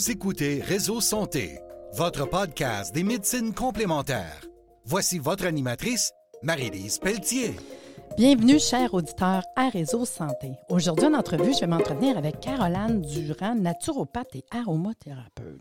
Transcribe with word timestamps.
Vous 0.00 0.10
écoutez 0.10 0.62
Réseau 0.62 1.02
Santé, 1.02 1.58
votre 1.92 2.26
podcast 2.26 2.94
des 2.94 3.04
médecines 3.04 3.52
complémentaires. 3.52 4.40
Voici 4.86 5.18
votre 5.18 5.44
animatrice, 5.44 6.10
Marie-Lise 6.42 6.98
Pelletier. 6.98 7.54
Bienvenue, 8.16 8.58
chers 8.58 8.94
auditeurs 8.94 9.42
à 9.56 9.68
Réseau 9.68 10.06
Santé. 10.06 10.52
Aujourd'hui, 10.70 11.04
en 11.04 11.12
entrevue, 11.12 11.52
je 11.52 11.60
vais 11.60 11.66
m'entretenir 11.66 12.16
avec 12.16 12.40
Caroline 12.40 13.02
Durand, 13.02 13.54
naturopathe 13.54 14.36
et 14.36 14.44
aromathérapeute. 14.50 15.60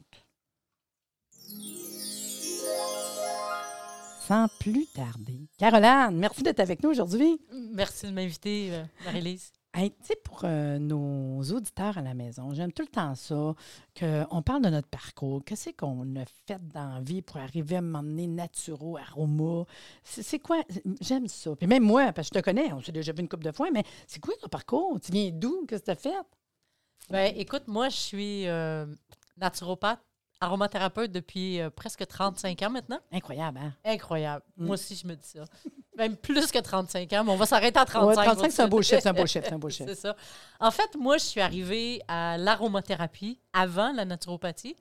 Sans 4.25 4.47
plus 4.61 4.87
tarder. 4.95 5.49
Caroline, 5.57 6.17
merci 6.17 6.43
d'être 6.43 6.61
avec 6.61 6.81
nous 6.81 6.91
aujourd'hui. 6.91 7.41
Merci 7.73 8.05
de 8.05 8.11
m'inviter, 8.11 8.69
euh, 8.71 8.85
Marie-Lise. 9.03 9.51
Tu 9.75 9.91
sais, 10.01 10.15
pour 10.23 10.41
euh, 10.43 10.79
nos 10.79 11.41
auditeurs 11.43 11.97
à 11.97 12.01
la 12.01 12.13
maison, 12.13 12.53
j'aime 12.53 12.71
tout 12.73 12.81
le 12.81 12.87
temps 12.87 13.13
ça, 13.15 13.53
qu'on 13.97 14.41
parle 14.41 14.63
de 14.63 14.69
notre 14.69 14.87
parcours. 14.87 15.43
Qu'est-ce 15.45 15.69
qu'on 15.69 16.15
a 16.15 16.25
fait 16.47 16.59
dans 16.73 16.95
la 16.95 17.01
vie 17.01 17.21
pour 17.21 17.37
arriver 17.37 17.77
à 17.77 17.81
m'emmener 17.81 18.27
naturo, 18.27 18.97
aroma? 18.97 19.65
C'est 20.03 20.39
quoi? 20.39 20.63
J'aime 21.01 21.27
ça. 21.27 21.55
Puis 21.55 21.67
même 21.67 21.83
moi, 21.83 22.11
parce 22.11 22.29
que 22.29 22.35
je 22.37 22.41
te 22.41 22.45
connais, 22.45 22.73
on 22.73 22.81
s'est 22.81 22.91
déjà 22.91 23.13
vu 23.13 23.19
une 23.19 23.29
couple 23.29 23.45
de 23.45 23.51
fois, 23.51 23.69
mais 23.71 23.83
c'est 24.07 24.19
quoi 24.19 24.33
ton 24.41 24.49
parcours? 24.49 24.99
Tu 24.99 25.11
viens 25.11 25.29
d'où? 25.31 25.65
Qu'est-ce 25.67 25.81
que 25.81 25.85
tu 25.85 25.91
as 25.91 25.95
fait? 25.95 26.17
Ben, 27.09 27.33
écoute, 27.37 27.67
moi, 27.67 27.89
je 27.89 27.97
suis 27.97 28.47
euh, 28.47 28.85
naturopathe, 29.37 30.01
aromathérapeute 30.41 31.11
depuis 31.11 31.59
euh, 31.59 31.69
presque 31.69 32.05
35 32.05 32.61
ans 32.63 32.69
maintenant. 32.69 32.99
Incroyable, 33.11 33.59
hein? 33.61 33.73
Incroyable. 33.85 34.43
Mm. 34.57 34.65
Moi 34.65 34.73
aussi, 34.75 34.95
je 34.95 35.07
me 35.07 35.15
dis 35.15 35.27
ça. 35.27 35.45
Même 35.97 36.15
plus 36.15 36.51
que 36.51 36.59
35 36.59 37.11
ans, 37.13 37.23
mais 37.25 37.31
on 37.31 37.35
va 37.35 37.45
s'arrêter 37.45 37.79
à 37.79 37.85
35. 37.85 38.07
Ouais, 38.07 38.25
35, 38.25 38.51
c'est 38.51 38.61
un 38.61 38.67
beau 38.67 38.81
chiffre, 38.81 39.01
c'est 39.01 39.09
un 39.09 39.13
beau 39.13 39.25
chiffre, 39.27 39.45
c'est 39.47 39.53
un 39.53 39.59
beau 39.59 39.69
chiffre. 39.69 39.89
C'est 39.89 39.99
ça. 39.99 40.15
En 40.59 40.71
fait, 40.71 40.95
moi, 40.97 41.17
je 41.17 41.23
suis 41.25 41.41
arrivée 41.41 42.01
à 42.07 42.37
l'aromathérapie 42.37 43.39
avant 43.53 43.91
la 43.91 44.05
naturopathie. 44.05 44.75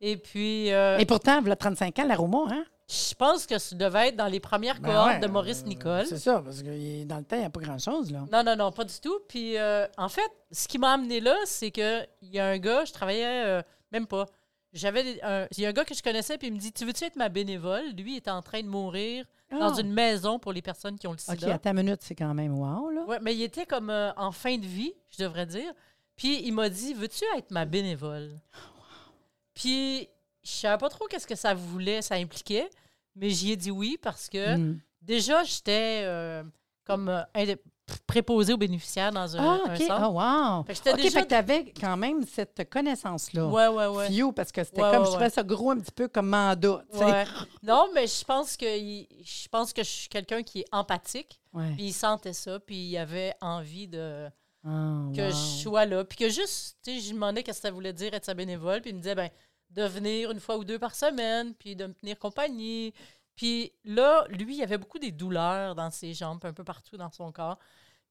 Et 0.00 0.16
puis, 0.16 0.72
euh, 0.72 0.98
Et 0.98 1.06
pourtant, 1.06 1.40
il 1.40 1.48
y 1.48 1.50
a 1.50 1.56
35 1.56 1.98
ans, 2.00 2.04
l'aroma, 2.06 2.44
hein? 2.50 2.64
je 2.88 3.14
pense 3.14 3.46
que 3.46 3.58
ça 3.58 3.74
devait 3.74 4.08
être 4.08 4.16
dans 4.16 4.28
les 4.28 4.38
premières 4.38 4.80
Ben 4.80 4.90
cohortes 4.90 5.14
ouais, 5.14 5.18
de 5.20 5.26
Maurice 5.26 5.62
euh, 5.62 5.68
Nicole. 5.68 6.06
C'est 6.06 6.18
ça, 6.18 6.40
parce 6.40 6.62
que 6.62 7.04
dans 7.04 7.16
le 7.16 7.24
temps, 7.24 7.36
il 7.36 7.40
n'y 7.40 7.44
a 7.44 7.50
pas 7.50 7.60
grand-chose, 7.60 8.12
là. 8.12 8.24
Non, 8.30 8.44
non, 8.44 8.56
non, 8.56 8.70
pas 8.70 8.84
du 8.84 8.94
tout. 9.00 9.18
Puis, 9.28 9.58
euh, 9.58 9.86
en 9.98 10.08
fait, 10.08 10.30
ce 10.52 10.68
qui 10.68 10.78
m'a 10.78 10.92
amené 10.92 11.20
là, 11.20 11.36
c'est 11.46 11.72
qu'il 11.72 12.06
y 12.22 12.38
a 12.38 12.46
un 12.46 12.58
gars, 12.58 12.84
je 12.84 12.92
travaillais 12.92 13.44
euh, 13.44 13.62
même 13.90 14.06
pas. 14.06 14.26
J'avais 14.76 15.20
un- 15.22 15.46
Il 15.56 15.62
y 15.62 15.66
a 15.66 15.70
un 15.70 15.72
gars 15.72 15.84
que 15.84 15.94
je 15.94 16.02
connaissais, 16.02 16.38
puis 16.38 16.48
il 16.48 16.54
me 16.54 16.58
dit 16.58 16.72
Tu 16.72 16.84
veux-tu 16.84 17.04
être 17.04 17.16
ma 17.16 17.28
bénévole? 17.28 17.90
Lui, 17.96 18.12
il 18.14 18.16
était 18.18 18.30
en 18.30 18.42
train 18.42 18.62
de 18.62 18.68
mourir 18.68 19.24
dans 19.50 19.74
Ah. 19.74 19.80
une 19.80 19.92
maison 19.92 20.38
pour 20.38 20.52
les 20.52 20.62
personnes 20.62 20.98
qui 20.98 21.06
ont 21.06 21.12
le 21.12 21.16
OK, 21.28 21.38
sida. 21.40 21.54
attends 21.54 21.70
une 21.70 21.76
minute, 21.84 22.00
c'est 22.02 22.14
quand 22.14 22.34
même 22.34 22.52
wow, 22.58 22.90
là. 22.90 23.04
Ouais, 23.06 23.18
mais 23.22 23.34
il 23.34 23.42
était 23.42 23.66
comme 23.66 23.90
euh, 23.90 24.12
en 24.16 24.32
fin 24.32 24.56
de 24.58 24.66
vie, 24.66 24.92
je 25.10 25.22
devrais 25.24 25.46
dire. 25.46 25.72
Puis, 26.16 26.42
il 26.46 26.52
m'a 26.52 26.68
dit 26.68 26.94
Veux-tu 26.94 27.24
être 27.36 27.50
ma 27.50 27.64
bénévole? 27.64 28.38
Puis, 29.54 30.08
je 30.44 30.50
savais 30.50 30.78
pas 30.78 30.88
trop 30.88 31.06
qu'est-ce 31.06 31.26
que 31.26 31.34
ça 31.34 31.54
voulait, 31.54 32.02
ça 32.02 32.16
impliquait, 32.16 32.68
mais 33.14 33.30
j'y 33.30 33.52
ai 33.52 33.56
dit 33.56 33.70
oui 33.70 33.98
parce 34.00 34.28
que. 34.28 34.56
Mm. 34.56 34.80
Déjà, 35.02 35.44
j'étais 35.44 36.02
euh, 36.04 36.42
comme 36.84 37.08
euh, 37.08 37.22
préposée 38.06 38.52
aux 38.52 38.56
bénéficiaires 38.56 39.12
dans 39.12 39.36
un, 39.36 39.40
Ah, 39.40 39.60
un 39.68 39.74
OK. 39.74 39.80
centre. 39.82 39.92
Ah, 39.92 40.10
wow. 40.58 40.64
Fait 40.64 40.74
que 40.74 40.90
OK, 40.90 40.96
déjà- 40.96 41.10
fait 41.10 41.22
que 41.24 41.28
tu 41.28 41.34
avais 41.34 41.72
quand 41.80 41.96
même 41.96 42.24
cette 42.26 42.68
connaissance-là. 42.68 43.46
Ouais, 43.46 43.68
ouais, 43.68 43.86
ouais. 43.86 44.08
Fio, 44.08 44.32
parce 44.32 44.50
que 44.52 44.64
c'était 44.64 44.82
Ouais, 44.82 44.90
comme, 44.90 45.00
ouais, 45.00 45.04
je 45.06 45.10
trouvais 45.10 45.24
ouais. 45.26 45.30
ça 45.30 45.42
gros 45.42 45.70
un 45.70 45.78
petit 45.78 45.92
peu 45.92 46.08
comme 46.08 46.28
mandat. 46.28 46.82
Non, 47.62 47.88
mais 47.94 48.06
je 48.06 48.24
pense 48.24 48.56
que 48.56 48.66
je 48.66 49.48
pense 49.48 49.72
que 49.72 49.82
je 49.82 49.88
suis 49.88 50.08
quelqu'un 50.08 50.42
qui 50.42 50.60
est 50.60 50.66
empathique, 50.72 51.40
puis 51.52 51.86
il 51.86 51.92
sentait 51.92 52.32
ça, 52.32 52.58
puis 52.60 52.76
il 52.76 52.96
avait 52.98 53.34
envie 53.40 53.88
de 53.88 54.26
Ah, 54.64 55.04
que 55.14 55.20
wow. 55.22 55.30
je 55.30 55.62
sois 55.62 55.86
là, 55.86 56.04
puis 56.04 56.18
que 56.18 56.28
juste, 56.28 56.78
tu 56.82 56.94
sais, 56.94 57.00
je 57.00 57.12
demandais 57.12 57.42
qu'est-ce 57.44 57.58
que 57.60 57.68
ça 57.68 57.70
voulait 57.70 57.92
dire 57.92 58.12
être 58.14 58.24
sa 58.24 58.34
bénévole, 58.34 58.80
puis 58.80 58.90
il 58.90 58.94
me 58.96 59.00
disait 59.00 59.14
ben 59.14 59.30
de 59.70 59.82
venir 59.84 60.30
une 60.30 60.40
fois 60.40 60.56
ou 60.56 60.64
deux 60.64 60.78
par 60.78 60.94
semaine, 60.94 61.52
puis 61.54 61.74
de 61.76 61.86
me 61.86 61.92
tenir 61.92 62.18
compagnie. 62.18 62.94
Puis 63.36 63.72
là, 63.84 64.26
lui, 64.30 64.54
il 64.54 64.58
y 64.58 64.62
avait 64.62 64.78
beaucoup 64.78 64.98
des 64.98 65.12
douleurs 65.12 65.74
dans 65.74 65.90
ses 65.90 66.14
jambes, 66.14 66.40
un 66.44 66.52
peu 66.52 66.64
partout 66.64 66.96
dans 66.96 67.10
son 67.10 67.30
corps. 67.32 67.58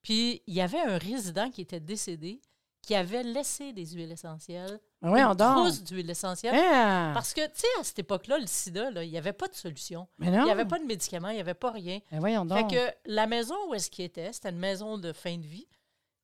Puis 0.02 0.44
il 0.46 0.54
y 0.54 0.62
avait 0.62 0.80
un 0.80 0.98
résident 0.98 1.50
qui 1.50 1.62
était 1.62 1.80
décédé, 1.80 2.40
qui 2.84 2.94
avait 2.94 3.24
laissé 3.24 3.74
des 3.74 3.88
huiles 3.88 4.12
essentielles, 4.12 4.80
ouais, 5.02 5.22
une 5.22 5.28
on 5.28 5.34
dort. 5.34 5.56
trousse 5.56 5.84
d'huiles 5.84 6.10
essentielles. 6.10 6.54
Ah! 6.56 7.10
Parce 7.16 7.34
que, 7.34 7.44
tu 7.48 7.62
sais, 7.62 7.68
à 7.80 7.84
cette 7.84 7.98
époque-là, 7.98 8.38
le 8.38 8.46
sida, 8.46 8.92
là, 8.92 9.04
il 9.04 9.10
n'y 9.10 9.18
avait 9.18 9.34
pas 9.34 9.48
de 9.48 9.56
solution. 9.56 10.08
Mais 10.20 10.30
non. 10.30 10.42
Il 10.42 10.46
n'y 10.46 10.52
avait 10.52 10.66
pas 10.66 10.78
de 10.78 10.86
médicaments, 10.86 11.30
il 11.30 11.36
n'y 11.36 11.42
avait 11.42 11.56
pas 11.56 11.72
rien. 11.72 12.00
Ben 12.12 12.20
voyons 12.20 12.46
donc. 12.46 12.70
Fait 12.70 12.76
que 12.76 12.96
la 13.06 13.26
maison 13.26 13.56
où 13.68 13.74
est-ce 13.74 13.90
qu'il 13.90 14.06
était, 14.06 14.32
c'était 14.32 14.50
une 14.50 14.60
maison 14.60 15.00
de 15.00 15.12
fin 15.12 15.36
de 15.36 15.48
vie, 15.48 15.68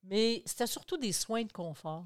mais 0.03 0.43
c'était 0.45 0.67
surtout 0.67 0.97
des 0.97 1.11
soins 1.11 1.43
de 1.43 1.51
confort. 1.51 2.05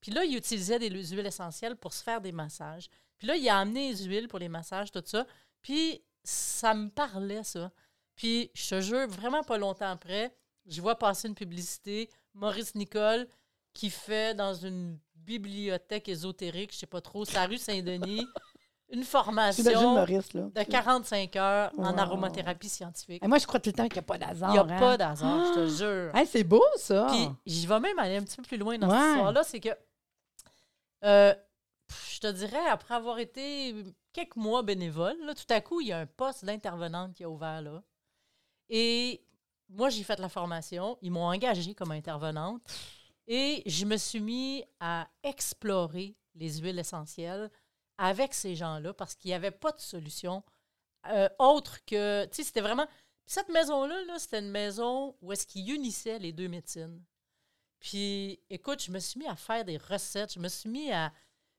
Puis 0.00 0.12
là, 0.12 0.24
il 0.24 0.36
utilisait 0.36 0.78
des 0.78 0.88
huiles 0.88 1.26
essentielles 1.26 1.74
pour 1.74 1.92
se 1.92 2.04
faire 2.04 2.20
des 2.20 2.32
massages. 2.32 2.88
Puis 3.18 3.26
là, 3.26 3.34
il 3.34 3.48
a 3.48 3.58
amené 3.58 3.90
les 3.90 4.04
huiles 4.04 4.28
pour 4.28 4.38
les 4.38 4.48
massages, 4.48 4.92
tout 4.92 5.02
ça. 5.04 5.26
Puis 5.62 6.00
ça 6.24 6.74
me 6.74 6.88
parlait, 6.88 7.42
ça. 7.44 7.70
Puis 8.16 8.50
je 8.54 8.68
te 8.70 8.80
jure, 8.80 9.08
vraiment 9.08 9.42
pas 9.42 9.58
longtemps 9.58 9.90
après, 9.90 10.34
je 10.66 10.80
vois 10.80 10.96
passer 10.98 11.28
une 11.28 11.34
publicité, 11.34 12.10
Maurice 12.34 12.74
Nicole, 12.74 13.26
qui 13.72 13.88
fait 13.90 14.34
dans 14.34 14.52
une 14.54 14.98
bibliothèque 15.14 16.08
ésotérique, 16.08 16.72
je 16.72 16.78
sais 16.78 16.86
pas 16.86 17.00
trop, 17.00 17.24
c'est 17.24 17.34
la 17.34 17.46
rue 17.46 17.56
Saint-Denis, 17.56 18.26
une 18.92 19.04
formation 19.04 19.94
Maurice, 19.94 20.32
là? 20.34 20.42
de 20.54 20.62
45 20.64 21.36
heures 21.36 21.70
en 21.78 21.96
aromathérapie 21.96 22.68
scientifique. 22.68 23.22
Et 23.24 23.28
moi, 23.28 23.38
je 23.38 23.46
crois 23.46 23.60
tout 23.60 23.70
le 23.70 23.74
temps 23.74 23.84
qu'il 23.84 23.94
n'y 23.94 23.98
a 24.00 24.02
pas 24.02 24.18
d'hasard. 24.18 24.50
Il 24.50 24.52
n'y 24.52 24.58
a 24.72 24.76
hein. 24.76 24.78
pas 24.78 24.96
d'hasard, 24.96 25.46
je 25.46 25.52
te 25.54 25.60
Ah! 25.60 25.66
jure. 25.66 26.16
Hey, 26.16 26.26
c'est 26.26 26.44
beau, 26.44 26.64
ça. 26.76 27.06
Puis 27.10 27.28
j'y 27.46 27.66
vais 27.66 27.80
même 27.80 27.98
aller 27.98 28.16
un 28.16 28.22
petit 28.24 28.36
peu 28.36 28.42
plus 28.42 28.56
loin 28.58 28.76
dans 28.78 28.88
Ouais. 28.90 28.96
cette 28.98 29.08
histoire-là, 29.12 29.42
c'est 29.44 29.60
que 29.60 29.68
euh, 31.04 31.34
je 32.12 32.20
te 32.20 32.26
dirais, 32.32 32.66
après 32.68 32.94
avoir 32.94 33.18
été 33.18 33.74
quelques 34.12 34.36
mois 34.36 34.62
bénévole, 34.62 35.16
là, 35.24 35.34
tout 35.34 35.52
à 35.52 35.60
coup, 35.60 35.80
il 35.80 35.88
y 35.88 35.92
a 35.92 35.98
un 35.98 36.06
poste 36.06 36.44
d'intervenante 36.44 37.14
qui 37.14 37.24
a 37.24 37.30
ouvert 37.30 37.62
là. 37.62 37.82
Et 38.68 39.24
moi, 39.68 39.88
j'ai 39.90 40.02
fait 40.02 40.18
la 40.18 40.28
formation. 40.28 40.98
Ils 41.02 41.10
m'ont 41.10 41.26
engagée 41.26 41.74
comme 41.74 41.92
intervenante. 41.92 42.62
Et 43.26 43.62
je 43.66 43.84
me 43.84 43.96
suis 43.96 44.20
mis 44.20 44.64
à 44.80 45.08
explorer 45.22 46.16
les 46.34 46.58
huiles 46.58 46.78
essentielles 46.78 47.50
avec 47.98 48.34
ces 48.34 48.56
gens-là 48.56 48.92
parce 48.94 49.14
qu'il 49.14 49.28
n'y 49.28 49.34
avait 49.34 49.50
pas 49.50 49.72
de 49.72 49.80
solution 49.80 50.42
euh, 51.08 51.28
autre 51.38 51.84
que. 51.84 52.24
Tu 52.26 52.36
sais, 52.36 52.44
c'était 52.44 52.60
vraiment. 52.60 52.86
Cette 53.26 53.48
maison-là, 53.48 54.04
là, 54.06 54.18
c'était 54.18 54.40
une 54.40 54.50
maison 54.50 55.16
où 55.20 55.32
est-ce 55.32 55.46
qu'ils 55.46 55.72
unissaient 55.72 56.18
les 56.18 56.32
deux 56.32 56.48
médecines. 56.48 57.00
Puis, 57.78 58.40
écoute, 58.50 58.82
je 58.82 58.90
me 58.90 58.98
suis 58.98 59.20
mis 59.20 59.28
à 59.28 59.36
faire 59.36 59.64
des 59.64 59.76
recettes. 59.76 60.34
Je 60.34 60.40
me 60.40 60.48
suis 60.48 60.68
mis 60.68 60.90
à. 60.92 61.12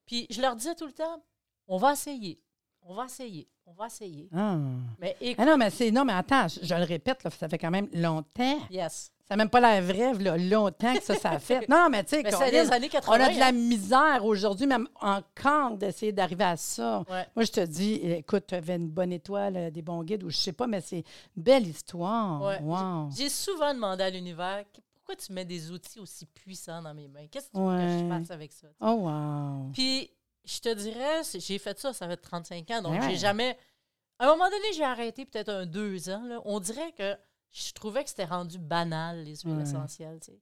Puis, 0.06 0.28
je 0.30 0.42
leur 0.42 0.56
disais 0.56 0.76
tout 0.76 0.86
le 0.86 0.92
temps 0.92 1.24
on 1.68 1.78
va 1.78 1.94
essayer. 1.94 2.40
On 2.84 2.94
va 2.94 3.06
essayer. 3.06 3.48
On 3.66 3.74
va 3.74 3.88
essayer. 3.88 4.28
Ah. 4.36 4.58
Mais 5.00 5.16
écoute, 5.22 5.38
Ah 5.40 5.46
non, 5.46 5.58
mais 5.58 5.70
c'est. 5.70 5.92
Non, 5.92 6.04
mais 6.04 6.14
attends, 6.14 6.48
je, 6.48 6.60
je 6.64 6.76
le 6.76 6.84
répète, 6.84 7.24
là, 7.24 7.30
ça 7.30 7.48
fait 7.48 7.58
quand 7.58 7.72
même 7.72 7.88
longtemps. 7.94 8.60
yes. 8.70 9.12
Ça 9.28 9.38
n'a 9.38 9.44
même 9.46 9.50
pas 9.50 9.62
l'air 9.62 9.82
vrai, 9.82 10.14
là, 10.22 10.38
longtemps 10.38 10.94
que 10.94 11.02
ça, 11.04 11.16
ça 11.16 11.30
a 11.30 11.40
fait. 11.40 11.70
Non, 11.70 11.88
mais 11.90 12.04
tu 12.04 12.10
sais, 12.10 12.22
Mais 12.24 12.32
qu'on- 12.32 12.40
c'est 12.40 12.52
des 12.52 12.70
années 12.70 12.90
80. 12.90 13.16
on 13.18 13.22
a 13.30 13.34
de 13.34 13.40
la 13.40 13.46
hein. 13.48 13.52
misère 13.54 14.26
aujourd'hui, 14.26 14.68
même 14.68 14.90
encore, 15.00 15.78
d'essayer 15.78 16.12
d'arriver 16.12 16.44
à 16.44 16.58
ça. 16.58 17.06
Ouais. 17.10 17.26
Moi, 17.34 17.46
je 17.46 17.52
te 17.52 17.66
dis, 17.66 17.94
écoute, 17.94 18.44
tu 18.48 18.56
avais 18.56 18.76
une 18.76 18.90
bonne 18.90 19.14
étoile, 19.14 19.56
euh, 19.56 19.72
des 19.72 19.82
bons 19.82 20.04
guides, 20.04 20.24
ou 20.26 20.30
je 20.30 20.36
sais 20.36 20.52
pas, 20.52 20.68
mais 20.68 20.82
c'est 20.82 21.06
une 21.38 21.44
belle 21.44 21.66
histoire. 21.66 22.42
Ouais. 22.42 22.60
Wow. 22.62 23.10
J'ai 23.16 23.30
souvent 23.30 23.74
demandé 23.74 24.04
à 24.04 24.10
l'univers 24.10 24.66
pourquoi 24.96 25.16
tu 25.16 25.32
mets 25.32 25.46
des 25.46 25.72
outils 25.72 26.00
aussi 26.02 26.26
puissants 26.26 26.82
dans 26.82 26.94
mes 26.94 27.08
mains? 27.08 27.28
Qu'est-ce 27.32 27.48
que 27.48 27.54
tu 27.56 27.64
veux 27.64 27.78
que 27.78 28.00
je 28.04 28.20
fasse 28.20 28.32
avec 28.32 28.52
ça 28.52 28.68
Oh, 28.82 28.98
wow. 29.04 29.70
Puis, 29.72 30.12
je 30.46 30.60
te 30.60 30.74
dirais, 30.74 31.22
j'ai 31.34 31.58
fait 31.60 31.78
ça, 31.80 31.94
ça 31.94 32.08
fait 32.08 32.18
35 32.18 32.70
ans, 32.72 32.82
donc 32.82 32.94
Ouais. 33.02 33.10
j'ai 33.12 33.18
jamais. 33.18 33.58
À 34.20 34.26
un 34.26 34.30
moment 34.36 34.50
donné, 34.50 34.74
j'ai 34.74 34.84
arrêté 34.84 35.26
peut-être 35.26 35.50
un 35.50 35.66
deux 35.66 36.10
ans. 36.10 36.24
là. 36.26 36.42
On 36.46 36.60
dirait 36.60 36.92
que 36.94 37.18
je 37.52 37.72
trouvais 37.74 38.04
que 38.04 38.10
c'était 38.10 38.26
rendu 38.26 38.58
banal, 38.60 39.24
les 39.24 39.36
huiles 39.38 39.56
Ouais. 39.58 39.64
essentielles. 39.64 40.20
tu 40.20 40.32
sais. 40.32 40.40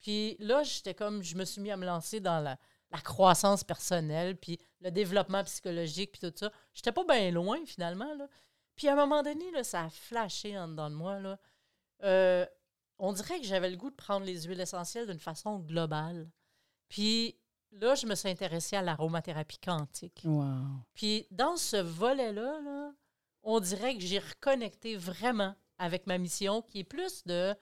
Puis 0.00 0.36
là, 0.38 0.62
j'étais 0.62 0.94
comme, 0.94 1.22
je 1.22 1.34
me 1.36 1.44
suis 1.44 1.60
mis 1.60 1.70
à 1.70 1.76
me 1.76 1.84
lancer 1.86 2.20
dans 2.20 2.40
la, 2.40 2.56
la 2.92 3.00
croissance 3.00 3.64
personnelle, 3.64 4.36
puis 4.36 4.58
le 4.80 4.90
développement 4.90 5.42
psychologique, 5.44 6.12
puis 6.12 6.20
tout 6.30 6.32
ça. 6.36 6.52
J'étais 6.72 6.92
pas 6.92 7.04
bien 7.04 7.30
loin, 7.32 7.58
finalement. 7.66 8.14
Là. 8.14 8.28
Puis 8.76 8.88
à 8.88 8.92
un 8.92 8.96
moment 8.96 9.22
donné, 9.22 9.50
là, 9.52 9.64
ça 9.64 9.84
a 9.84 9.90
flashé 9.90 10.56
en 10.56 10.68
dedans 10.68 10.90
de 10.90 10.94
moi. 10.94 11.18
Là. 11.18 11.38
Euh, 12.04 12.46
on 12.98 13.12
dirait 13.12 13.40
que 13.40 13.46
j'avais 13.46 13.70
le 13.70 13.76
goût 13.76 13.90
de 13.90 13.96
prendre 13.96 14.24
les 14.24 14.42
huiles 14.42 14.60
essentielles 14.60 15.06
d'une 15.06 15.18
façon 15.18 15.58
globale. 15.58 16.30
Puis 16.88 17.36
là, 17.72 17.94
je 17.94 18.06
me 18.06 18.14
suis 18.14 18.28
intéressée 18.28 18.76
à 18.76 18.82
l'aromathérapie 18.82 19.58
quantique. 19.58 20.22
Wow. 20.24 20.44
Puis 20.94 21.26
dans 21.30 21.56
ce 21.56 21.76
volet-là, 21.76 22.60
là, 22.60 22.92
on 23.42 23.60
dirait 23.60 23.94
que 23.94 24.02
j'ai 24.02 24.18
reconnecté 24.18 24.96
vraiment 24.96 25.54
avec 25.78 26.06
ma 26.06 26.18
mission 26.18 26.62
qui 26.62 26.80
est 26.80 26.84
plus 26.84 27.24
de, 27.26 27.54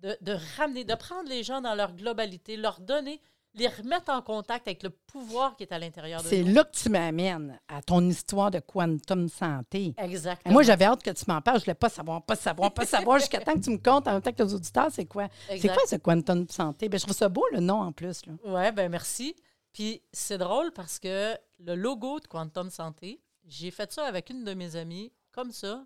de, 0.00 0.16
de 0.20 0.36
ramener, 0.56 0.84
de 0.84 0.94
prendre 0.94 1.28
les 1.28 1.42
gens 1.42 1.60
dans 1.60 1.74
leur 1.74 1.94
globalité, 1.94 2.56
leur 2.56 2.80
donner, 2.80 3.20
les 3.54 3.66
remettre 3.68 4.12
en 4.12 4.22
contact 4.22 4.68
avec 4.68 4.82
le 4.84 4.90
pouvoir 4.90 5.56
qui 5.56 5.64
est 5.64 5.72
à 5.72 5.78
l'intérieur 5.78 6.22
de 6.22 6.28
C'est 6.28 6.44
là 6.44 6.62
que 6.64 6.70
tu 6.76 6.88
m'amènes 6.88 7.58
à 7.68 7.82
ton 7.82 8.08
histoire 8.08 8.50
de 8.50 8.60
quantum 8.60 9.28
santé. 9.28 9.94
Et 9.98 10.02
Exactement. 10.04 10.52
moi, 10.52 10.62
j'avais 10.62 10.84
hâte 10.84 11.02
que 11.02 11.10
tu 11.10 11.24
m'en 11.26 11.40
parles. 11.40 11.58
Je 11.58 11.64
voulais 11.64 11.74
pas 11.74 11.88
savoir, 11.88 12.22
pas 12.24 12.36
savoir, 12.36 12.72
pas 12.72 12.86
savoir, 12.86 13.18
jusqu'à 13.18 13.40
temps 13.40 13.54
que 13.54 13.60
tu 13.64 13.70
me 13.70 13.78
comptes 13.78 14.06
en 14.06 14.12
même 14.12 14.22
temps 14.22 14.32
que 14.32 14.42
les 14.42 14.54
auditeurs, 14.54 14.88
c'est 14.92 15.06
quoi? 15.06 15.28
C'est 15.48 15.66
quoi 15.68 15.82
ce 15.86 15.96
quantum 15.96 16.46
santé? 16.48 16.88
Ben, 16.88 16.98
je 16.98 17.04
trouve 17.04 17.16
ça 17.16 17.28
beau, 17.28 17.44
le 17.52 17.60
nom, 17.60 17.80
en 17.80 17.92
plus. 17.92 18.22
Oui, 18.44 18.72
ben 18.72 18.88
merci. 18.90 19.34
Puis 19.72 20.02
c'est 20.12 20.38
drôle 20.38 20.72
parce 20.72 20.98
que 20.98 21.36
le 21.58 21.74
logo 21.74 22.18
de 22.20 22.26
Quantum 22.26 22.70
Santé, 22.70 23.20
j'ai 23.46 23.70
fait 23.70 23.92
ça 23.92 24.04
avec 24.04 24.30
une 24.30 24.42
de 24.44 24.54
mes 24.54 24.74
amies, 24.76 25.12
comme 25.32 25.52
ça. 25.52 25.84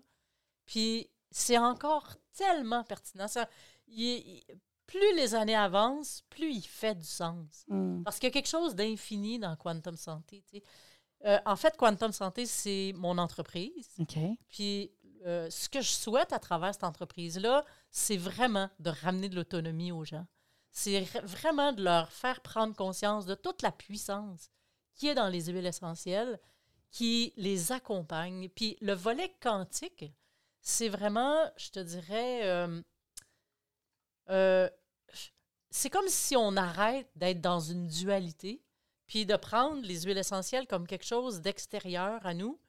Puis 0.65 1.09
c'est 1.31 1.57
encore 1.57 2.15
tellement 2.35 2.83
pertinent. 2.83 3.27
Ça, 3.27 3.47
il- 3.87 4.05
il- 4.27 4.43
plus 4.87 5.15
les 5.15 5.35
années 5.35 5.55
avancent, 5.55 6.23
plus 6.29 6.51
il 6.51 6.61
fait 6.61 6.95
du 6.95 7.05
sens. 7.05 7.65
Mm. 7.67 8.03
Parce 8.03 8.17
qu'il 8.17 8.27
y 8.27 8.31
a 8.31 8.33
quelque 8.33 8.49
chose 8.49 8.75
d'infini 8.75 9.39
dans 9.39 9.55
Quantum 9.55 9.97
Santé. 9.97 10.43
Euh, 11.25 11.39
en 11.45 11.55
fait, 11.55 11.75
Quantum 11.77 12.11
Santé, 12.11 12.45
c'est 12.45 12.93
mon 12.95 13.17
entreprise. 13.17 13.89
OK. 13.99 14.17
Puis 14.49 14.91
euh, 15.25 15.49
ce 15.49 15.69
que 15.69 15.81
je 15.81 15.89
souhaite 15.89 16.33
à 16.33 16.39
travers 16.39 16.73
cette 16.73 16.83
entreprise-là, 16.83 17.65
c'est 17.89 18.17
vraiment 18.17 18.69
de 18.79 18.91
ramener 18.91 19.27
de 19.27 19.35
l'autonomie 19.35 19.91
aux 19.91 20.05
gens. 20.05 20.25
C'est 20.71 21.01
vraiment 21.23 21.71
de 21.71 21.83
leur 21.83 22.11
faire 22.11 22.41
prendre 22.41 22.75
conscience 22.75 23.25
de 23.25 23.33
toute 23.33 23.61
la 23.61 23.71
puissance 23.71 24.49
qui 24.93 25.07
est 25.07 25.15
dans 25.15 25.29
les 25.29 25.45
huiles 25.45 25.65
essentielles, 25.65 26.39
qui 26.91 27.33
les 27.37 27.71
accompagne. 27.71 28.49
Puis 28.49 28.77
le 28.81 28.93
volet 28.93 29.33
quantique, 29.41 30.05
c'est 30.61 30.89
vraiment, 30.89 31.49
je 31.57 31.69
te 31.69 31.79
dirais, 31.79 32.41
euh, 32.43 32.81
euh, 34.29 34.69
c'est 35.69 35.89
comme 35.89 36.07
si 36.07 36.35
on 36.35 36.55
arrête 36.55 37.09
d'être 37.15 37.41
dans 37.41 37.59
une 37.59 37.87
dualité, 37.87 38.61
puis 39.07 39.25
de 39.25 39.35
prendre 39.35 39.81
les 39.85 40.01
huiles 40.01 40.17
essentielles 40.17 40.67
comme 40.67 40.87
quelque 40.87 41.05
chose 41.05 41.41
d'extérieur 41.41 42.25
à 42.25 42.33
nous, 42.33 42.59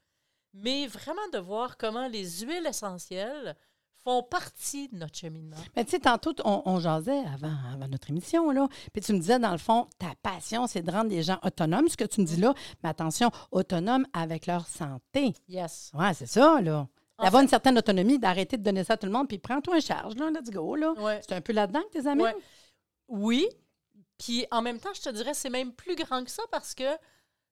mais 0.52 0.86
vraiment 0.86 1.28
de 1.32 1.38
voir 1.38 1.76
comment 1.76 2.08
les 2.08 2.40
huiles 2.40 2.66
essentielles 2.66 3.56
font 4.02 4.22
partie 4.22 4.88
de 4.88 4.98
notre 4.98 5.16
cheminement. 5.16 5.56
Mais 5.74 5.84
tu 5.84 5.92
sais, 5.92 5.98
tantôt, 5.98 6.32
on, 6.44 6.62
on 6.64 6.78
jasait 6.78 7.24
avant, 7.32 7.54
avant 7.72 7.88
notre 7.88 8.10
émission, 8.10 8.50
là. 8.52 8.68
Puis 8.92 9.02
tu 9.02 9.12
me 9.12 9.18
disais, 9.18 9.38
dans 9.38 9.50
le 9.50 9.58
fond, 9.58 9.88
ta 9.98 10.14
passion, 10.22 10.66
c'est 10.66 10.82
de 10.82 10.90
rendre 10.90 11.10
les 11.10 11.24
gens 11.24 11.38
autonomes, 11.42 11.88
ce 11.88 11.96
que 11.96 12.04
tu 12.04 12.20
me 12.20 12.26
dis 12.26 12.36
là. 12.36 12.54
Mais 12.82 12.88
attention, 12.90 13.30
autonomes 13.50 14.06
avec 14.12 14.46
leur 14.46 14.66
santé. 14.68 15.34
Yes. 15.48 15.90
Ouais, 15.92 16.14
c'est 16.14 16.26
ça, 16.26 16.60
là. 16.60 16.86
D'avoir 17.18 17.42
une 17.42 17.48
certaine 17.48 17.78
autonomie, 17.78 18.18
d'arrêter 18.18 18.56
de 18.58 18.62
donner 18.62 18.84
ça 18.84 18.92
à 18.94 18.96
tout 18.96 19.06
le 19.06 19.12
monde, 19.12 19.26
puis 19.28 19.38
prends-toi 19.38 19.76
en 19.76 19.80
charge, 19.80 20.14
là, 20.16 20.30
let's 20.30 20.50
go, 20.50 20.76
là. 20.76 20.92
Ouais. 20.92 21.20
C'est 21.26 21.34
un 21.34 21.40
peu 21.40 21.52
là-dedans 21.54 21.82
que 21.84 21.98
tes 21.98 22.06
amis? 22.06 22.22
Ouais. 22.22 22.36
Oui. 23.08 23.48
Puis 24.18 24.46
en 24.50 24.60
même 24.62 24.78
temps, 24.80 24.92
je 24.94 25.02
te 25.02 25.08
dirais, 25.10 25.34
c'est 25.34 25.50
même 25.50 25.72
plus 25.72 25.94
grand 25.96 26.24
que 26.24 26.30
ça 26.30 26.42
parce 26.50 26.74
que 26.74 26.84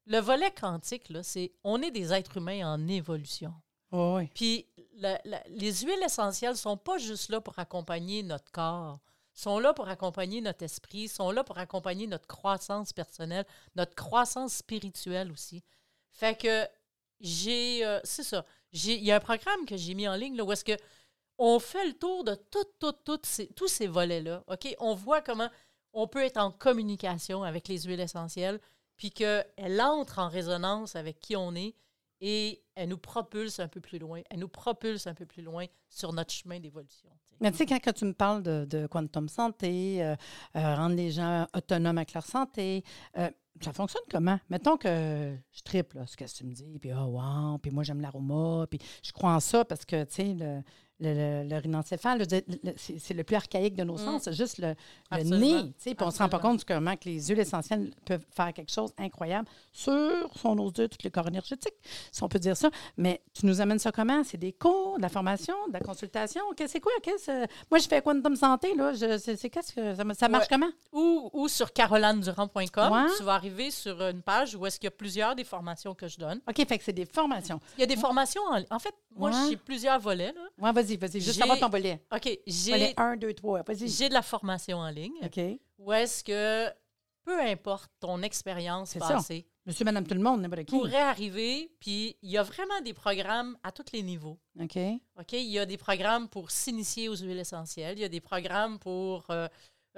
le 0.07 0.19
volet 0.19 0.51
quantique, 0.51 1.09
là, 1.09 1.23
c'est 1.23 1.51
on 1.63 1.81
est 1.81 1.91
des 1.91 2.13
êtres 2.13 2.37
humains 2.37 2.67
en 2.73 2.87
évolution. 2.87 3.53
oui. 3.91 4.27
Puis 4.35 4.67
la- 4.97 5.19
la- 5.25 5.43
les 5.47 5.71
huiles 5.81 6.03
essentielles 6.03 6.57
sont 6.57 6.77
pas 6.77 6.97
juste 6.97 7.29
là 7.29 7.39
pour 7.41 7.57
accompagner 7.59 8.23
notre 8.23 8.51
corps, 8.51 8.99
sont 9.33 9.57
là 9.59 9.73
pour 9.73 9.87
accompagner 9.89 10.41
notre 10.41 10.63
esprit, 10.63 11.07
sont 11.07 11.31
là 11.31 11.43
pour 11.43 11.57
accompagner 11.57 12.05
notre 12.07 12.27
croissance 12.27 12.93
personnelle, 12.93 13.45
notre 13.75 13.95
croissance 13.95 14.53
spirituelle 14.55 15.31
aussi. 15.31 15.63
Fait 16.11 16.37
que 16.39 16.67
j'ai, 17.19 17.85
euh, 17.85 17.99
c'est 18.03 18.23
ça, 18.23 18.45
il 18.73 19.03
y 19.03 19.11
a 19.11 19.17
un 19.17 19.19
programme 19.19 19.65
que 19.65 19.77
j'ai 19.77 19.93
mis 19.93 20.07
en 20.07 20.15
ligne 20.15 20.41
où 20.41 20.51
est-ce 20.51 20.75
on 21.37 21.59
fait 21.59 21.85
le 21.87 21.93
tour 21.93 22.23
de 22.23 22.35
tous 23.55 23.67
ces 23.67 23.87
volets-là. 23.87 24.43
On 24.79 24.95
voit 24.95 25.21
comment 25.21 25.49
on 25.93 26.07
peut 26.07 26.23
être 26.23 26.37
en 26.37 26.51
communication 26.51 27.43
avec 27.43 27.67
les 27.67 27.83
huiles 27.83 27.99
essentielles, 27.99 28.59
puis 28.97 29.11
qu'elles 29.11 29.81
entrent 29.81 30.19
en 30.19 30.29
résonance 30.29 30.95
avec 30.95 31.19
qui 31.19 31.35
on 31.35 31.55
est 31.55 31.75
et 32.21 32.63
elle 32.75 32.89
nous 32.89 32.97
propulse 32.97 33.59
un 33.59 33.67
peu 33.67 33.81
plus 33.81 33.99
loin. 33.99 34.21
Elle 34.29 34.39
nous 34.39 34.47
propulse 34.47 35.07
un 35.07 35.13
peu 35.13 35.25
plus 35.25 35.43
loin 35.43 35.65
sur 35.89 36.13
notre 36.13 36.33
chemin 36.33 36.59
d'évolution. 36.59 37.09
Mais 37.41 37.51
tu 37.51 37.57
sais, 37.57 37.65
quand 37.65 37.93
tu 37.93 38.05
me 38.05 38.13
parles 38.13 38.43
de, 38.43 38.87
quantum 38.87 39.27
santé, 39.27 40.03
euh, 40.03 40.15
euh, 40.55 40.75
rendre 40.75 40.95
les 40.95 41.11
gens 41.11 41.47
autonomes 41.55 41.97
avec 41.97 42.13
leur 42.13 42.25
santé, 42.25 42.83
euh, 43.17 43.29
ça 43.61 43.71
fonctionne 43.71 44.03
comment? 44.11 44.39
Mettons 44.49 44.77
que 44.77 45.35
je 45.51 45.61
triple 45.63 46.03
ce 46.07 46.17
que 46.17 46.25
tu 46.25 46.45
me 46.45 46.53
dis, 46.53 46.77
puis 46.79 46.91
oh 46.93 47.05
wow, 47.05 47.57
puis 47.57 47.71
moi 47.71 47.83
j'aime 47.83 48.01
l'aroma, 48.01 48.67
puis 48.69 48.79
je 49.01 49.11
crois 49.11 49.33
en 49.33 49.39
ça 49.39 49.63
parce 49.63 49.85
que, 49.85 50.03
tu 50.03 50.13
sais, 50.13 50.35
le, 50.99 51.13
le, 51.13 51.43
le, 51.43 51.49
le 51.49 51.57
rhinencéphale, 51.57 52.19
le- 52.19 52.41
le- 52.63 52.73
c'est 52.77 53.13
le 53.13 53.23
plus 53.23 53.35
archaïque 53.35 53.75
de 53.75 53.83
nos 53.83 53.95
Mm. 53.95 53.97
sens, 54.05 54.21
c'est 54.23 54.33
juste 54.33 54.57
le, 54.59 54.75
le 55.11 55.23
nez, 55.23 55.73
puis 55.83 55.95
on 56.01 56.11
se 56.11 56.19
rend 56.19 56.29
pas 56.29 56.39
compte 56.39 56.63
comment 56.65 56.95
que 56.95 57.05
les 57.09 57.21
huiles 57.27 57.39
essentielles 57.39 57.91
peuvent 58.05 58.25
faire 58.35 58.53
quelque 58.53 58.71
chose 58.71 58.93
d'incroyable 58.95 59.47
sur, 59.73 59.91
si 60.35 60.45
on 60.45 60.57
ose 60.59 60.73
dire, 60.73 60.89
tous 60.89 61.03
les 61.03 61.11
corps 61.11 61.27
énergétiques, 61.27 61.73
si 62.11 62.23
on 62.23 62.27
peut 62.29 62.39
dire 62.39 62.55
ça. 62.57 62.69
Mais 62.97 63.21
tu 63.33 63.45
nous 63.45 63.61
amènes 63.61 63.79
ça 63.79 63.91
comment? 63.91 64.23
C'est 64.23 64.37
des 64.37 64.53
cours, 64.53 64.97
de 64.97 65.01
la 65.01 65.09
formation, 65.09 65.55
de 65.67 65.73
la 65.73 65.79
consultation? 65.79 66.41
C'est 66.67 66.79
quoi? 66.79 66.91
Euh, 67.29 67.45
moi, 67.69 67.79
je 67.79 67.87
fais 67.87 68.01
Quantum 68.01 68.35
Santé, 68.35 68.73
là. 68.75 68.93
Je, 68.93 69.17
c'est, 69.17 69.35
c'est 69.35 69.49
qu'est-ce 69.49 69.73
que 69.73 69.95
ça, 69.95 70.27
marche 70.29 70.43
Ouais. 70.43 70.47
comment? 70.49 70.71
Ou, 70.93 71.29
ou 71.33 71.47
sur 71.47 71.71
carolanedurand.com, 71.73 72.91
Ouais. 72.91 73.05
tu 73.17 73.23
vas 73.23 73.33
arriver 73.33 73.71
sur 73.71 74.01
une 74.01 74.21
page 74.21 74.55
où 74.55 74.65
est-ce 74.65 74.79
qu'il 74.79 74.85
y 74.87 74.87
a 74.87 74.91
plusieurs 74.91 75.35
des 75.35 75.43
formations 75.43 75.93
que 75.93 76.07
je 76.07 76.17
donne. 76.17 76.39
OK, 76.47 76.55
fait 76.67 76.77
que 76.77 76.83
c'est 76.83 76.93
des 76.93 77.05
formations. 77.05 77.59
Il 77.77 77.81
y 77.81 77.83
a 77.83 77.87
des 77.87 77.97
formations 77.97 78.41
en 78.49 78.61
En 78.75 78.79
fait, 78.79 78.93
moi, 79.15 79.31
j'ai 79.49 79.57
plusieurs 79.57 79.99
volets. 79.99 80.33
Là. 80.33 80.41
Vas-y, 80.85 80.97
vas-y. 80.97 81.21
Juste 81.21 81.39
savoir 81.39 81.57
ton 81.59 81.69
volet. 81.69 82.01
OK, 82.13 82.23
Volet 82.25 82.41
j'ai 82.47 82.93
1, 82.97 83.17
2, 83.17 83.33
3. 83.33 83.63
Vas-y. 83.63 83.87
j'ai 83.89 84.09
de 84.09 84.13
la 84.13 84.21
formation 84.21 84.77
en 84.77 84.89
ligne. 84.89 85.13
OK. 85.23 85.39
Où 85.79 85.91
est-ce 85.93 86.23
que, 86.23 86.69
peu 87.23 87.39
importe 87.41 87.91
ton 87.99 88.21
expérience 88.21 88.91
C'est 88.91 88.99
ça. 88.99 89.15
passée, 89.15 89.47
Monsieur, 89.65 89.83
madame, 89.83 90.05
tout 90.05 90.13
le 90.13 90.19
monde, 90.21 90.41
n'importe 90.41 90.65
qui. 90.65 90.75
pourrait 90.75 90.95
arriver, 91.01 91.71
puis 91.79 92.15
il 92.21 92.29
y 92.29 92.37
a 92.37 92.43
vraiment 92.43 92.79
des 92.81 92.93
programmes 92.93 93.57
à 93.63 93.71
tous 93.71 93.91
les 93.93 94.03
niveaux. 94.03 94.37
OK. 94.61 94.77
OK? 95.19 95.33
Il 95.33 95.49
y 95.49 95.57
a 95.57 95.65
des 95.65 95.77
programmes 95.77 96.29
pour 96.29 96.51
s'initier 96.51 97.09
aux 97.09 97.15
huiles 97.15 97.39
essentielles. 97.39 97.97
Il 97.97 98.01
y 98.01 98.05
a 98.05 98.09
des 98.09 98.21
programmes 98.21 98.77
pour. 98.77 99.25
euh, 99.31 99.47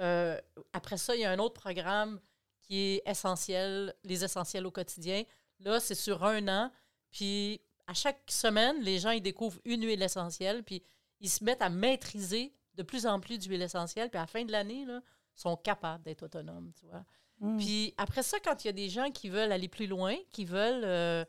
euh, 0.00 0.38
après 0.72 0.96
ça, 0.96 1.14
il 1.14 1.20
y 1.20 1.24
a 1.26 1.30
un 1.32 1.38
autre 1.38 1.60
programme 1.60 2.18
qui 2.62 2.78
est 2.94 3.02
essentiel, 3.04 3.94
les 4.04 4.24
essentiels 4.24 4.66
au 4.66 4.70
quotidien. 4.70 5.22
Là, 5.60 5.80
c'est 5.80 5.94
sur 5.94 6.24
un 6.24 6.46
an. 6.48 6.70
Puis 7.10 7.60
à 7.88 7.94
chaque 7.94 8.20
semaine, 8.28 8.80
les 8.82 8.98
gens 8.98 9.10
ils 9.10 9.22
découvrent 9.22 9.58
une 9.64 9.84
huile 9.84 10.02
essentielle, 10.02 10.62
puis 10.62 10.82
ils 11.20 11.30
se 11.30 11.42
mettent 11.42 11.62
à 11.62 11.70
maîtriser 11.70 12.54
de 12.74 12.82
plus 12.82 13.06
en 13.06 13.18
plus 13.18 13.38
d'huile 13.38 13.62
essentielle. 13.62 14.10
Puis 14.10 14.18
à 14.18 14.22
la 14.22 14.26
fin 14.26 14.44
de 14.44 14.52
l'année, 14.52 14.82
ils 14.86 15.02
sont 15.34 15.56
capables 15.56 16.04
d'être 16.04 16.22
autonomes, 16.22 16.70
tu 16.78 16.86
vois. 16.86 17.04
Mm. 17.40 17.56
Puis 17.58 17.94
après 17.96 18.22
ça, 18.22 18.38
quand 18.40 18.62
il 18.62 18.68
y 18.68 18.70
a 18.70 18.74
des 18.74 18.90
gens 18.90 19.10
qui 19.10 19.30
veulent 19.30 19.52
aller 19.52 19.68
plus 19.68 19.86
loin, 19.86 20.14
qui 20.30 20.44
veulent 20.44 20.84
euh, 20.84 21.24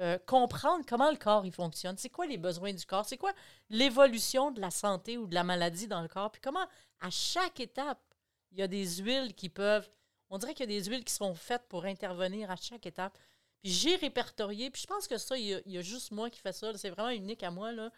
euh, 0.00 0.18
comprendre 0.26 0.84
comment 0.86 1.10
le 1.10 1.16
corps 1.16 1.46
il 1.46 1.52
fonctionne, 1.52 1.96
c'est 1.96 2.08
quoi 2.08 2.26
les 2.26 2.38
besoins 2.38 2.72
du 2.72 2.84
corps, 2.84 3.06
c'est 3.06 3.16
quoi 3.16 3.32
l'évolution 3.68 4.50
de 4.50 4.60
la 4.60 4.70
santé 4.70 5.16
ou 5.16 5.28
de 5.28 5.34
la 5.34 5.44
maladie 5.44 5.86
dans 5.86 6.02
le 6.02 6.08
corps, 6.08 6.32
puis 6.32 6.42
comment 6.42 6.66
à 7.00 7.10
chaque 7.10 7.60
étape, 7.60 8.02
il 8.50 8.58
y 8.58 8.62
a 8.62 8.66
des 8.68 8.96
huiles 8.96 9.32
qui 9.34 9.48
peuvent, 9.48 9.88
on 10.28 10.38
dirait 10.38 10.54
qu'il 10.54 10.68
y 10.70 10.76
a 10.76 10.80
des 10.80 10.90
huiles 10.90 11.04
qui 11.04 11.14
sont 11.14 11.34
faites 11.34 11.68
pour 11.68 11.84
intervenir 11.84 12.50
à 12.50 12.56
chaque 12.56 12.84
étape. 12.84 13.16
Puis 13.62 13.72
j'ai 13.72 13.96
répertorié, 13.96 14.70
puis 14.70 14.82
je 14.82 14.86
pense 14.86 15.06
que 15.06 15.18
ça, 15.18 15.36
il 15.36 15.62
y 15.66 15.78
a, 15.78 15.82
juste 15.82 16.12
moi 16.12 16.30
qui 16.30 16.40
fais 16.40 16.52
ça, 16.52 16.72
c'est 16.76 16.90
vraiment 16.90 17.10
unique 17.10 17.42
à 17.42 17.50
moi, 17.50 17.72
là. 17.72 17.90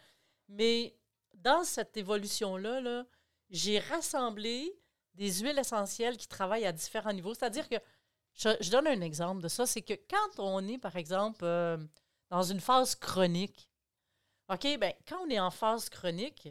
Mais 0.49 0.95
dans 1.35 1.63
cette 1.63 1.95
évolution-là, 1.95 2.81
là, 2.81 3.05
j'ai 3.49 3.79
rassemblé 3.79 4.77
des 5.15 5.31
huiles 5.39 5.59
essentielles 5.59 6.17
qui 6.17 6.27
travaillent 6.27 6.65
à 6.65 6.71
différents 6.71 7.13
niveaux. 7.13 7.33
C'est-à-dire 7.33 7.69
que, 7.69 7.75
je, 8.33 8.49
je 8.59 8.71
donne 8.71 8.87
un 8.87 9.01
exemple 9.01 9.41
de 9.41 9.47
ça, 9.47 9.65
c'est 9.65 9.81
que 9.81 9.93
quand 9.93 10.39
on 10.39 10.67
est, 10.67 10.79
par 10.79 10.95
exemple, 10.95 11.45
euh, 11.45 11.77
dans 12.29 12.43
une 12.43 12.59
phase 12.59 12.95
chronique, 12.95 13.69
OK, 14.49 14.77
ben 14.79 14.93
quand 15.07 15.19
on 15.25 15.29
est 15.29 15.39
en 15.39 15.51
phase 15.51 15.89
chronique, 15.89 16.49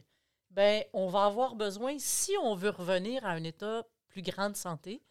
ben 0.50 0.84
on 0.92 1.08
va 1.08 1.24
avoir 1.24 1.54
besoin, 1.56 1.98
si 1.98 2.32
on 2.42 2.54
veut 2.54 2.70
revenir 2.70 3.24
à 3.26 3.30
un 3.30 3.44
état 3.44 3.84
plus 4.08 4.22
grand 4.22 4.50
de 4.50 4.56
santé, 4.56 5.02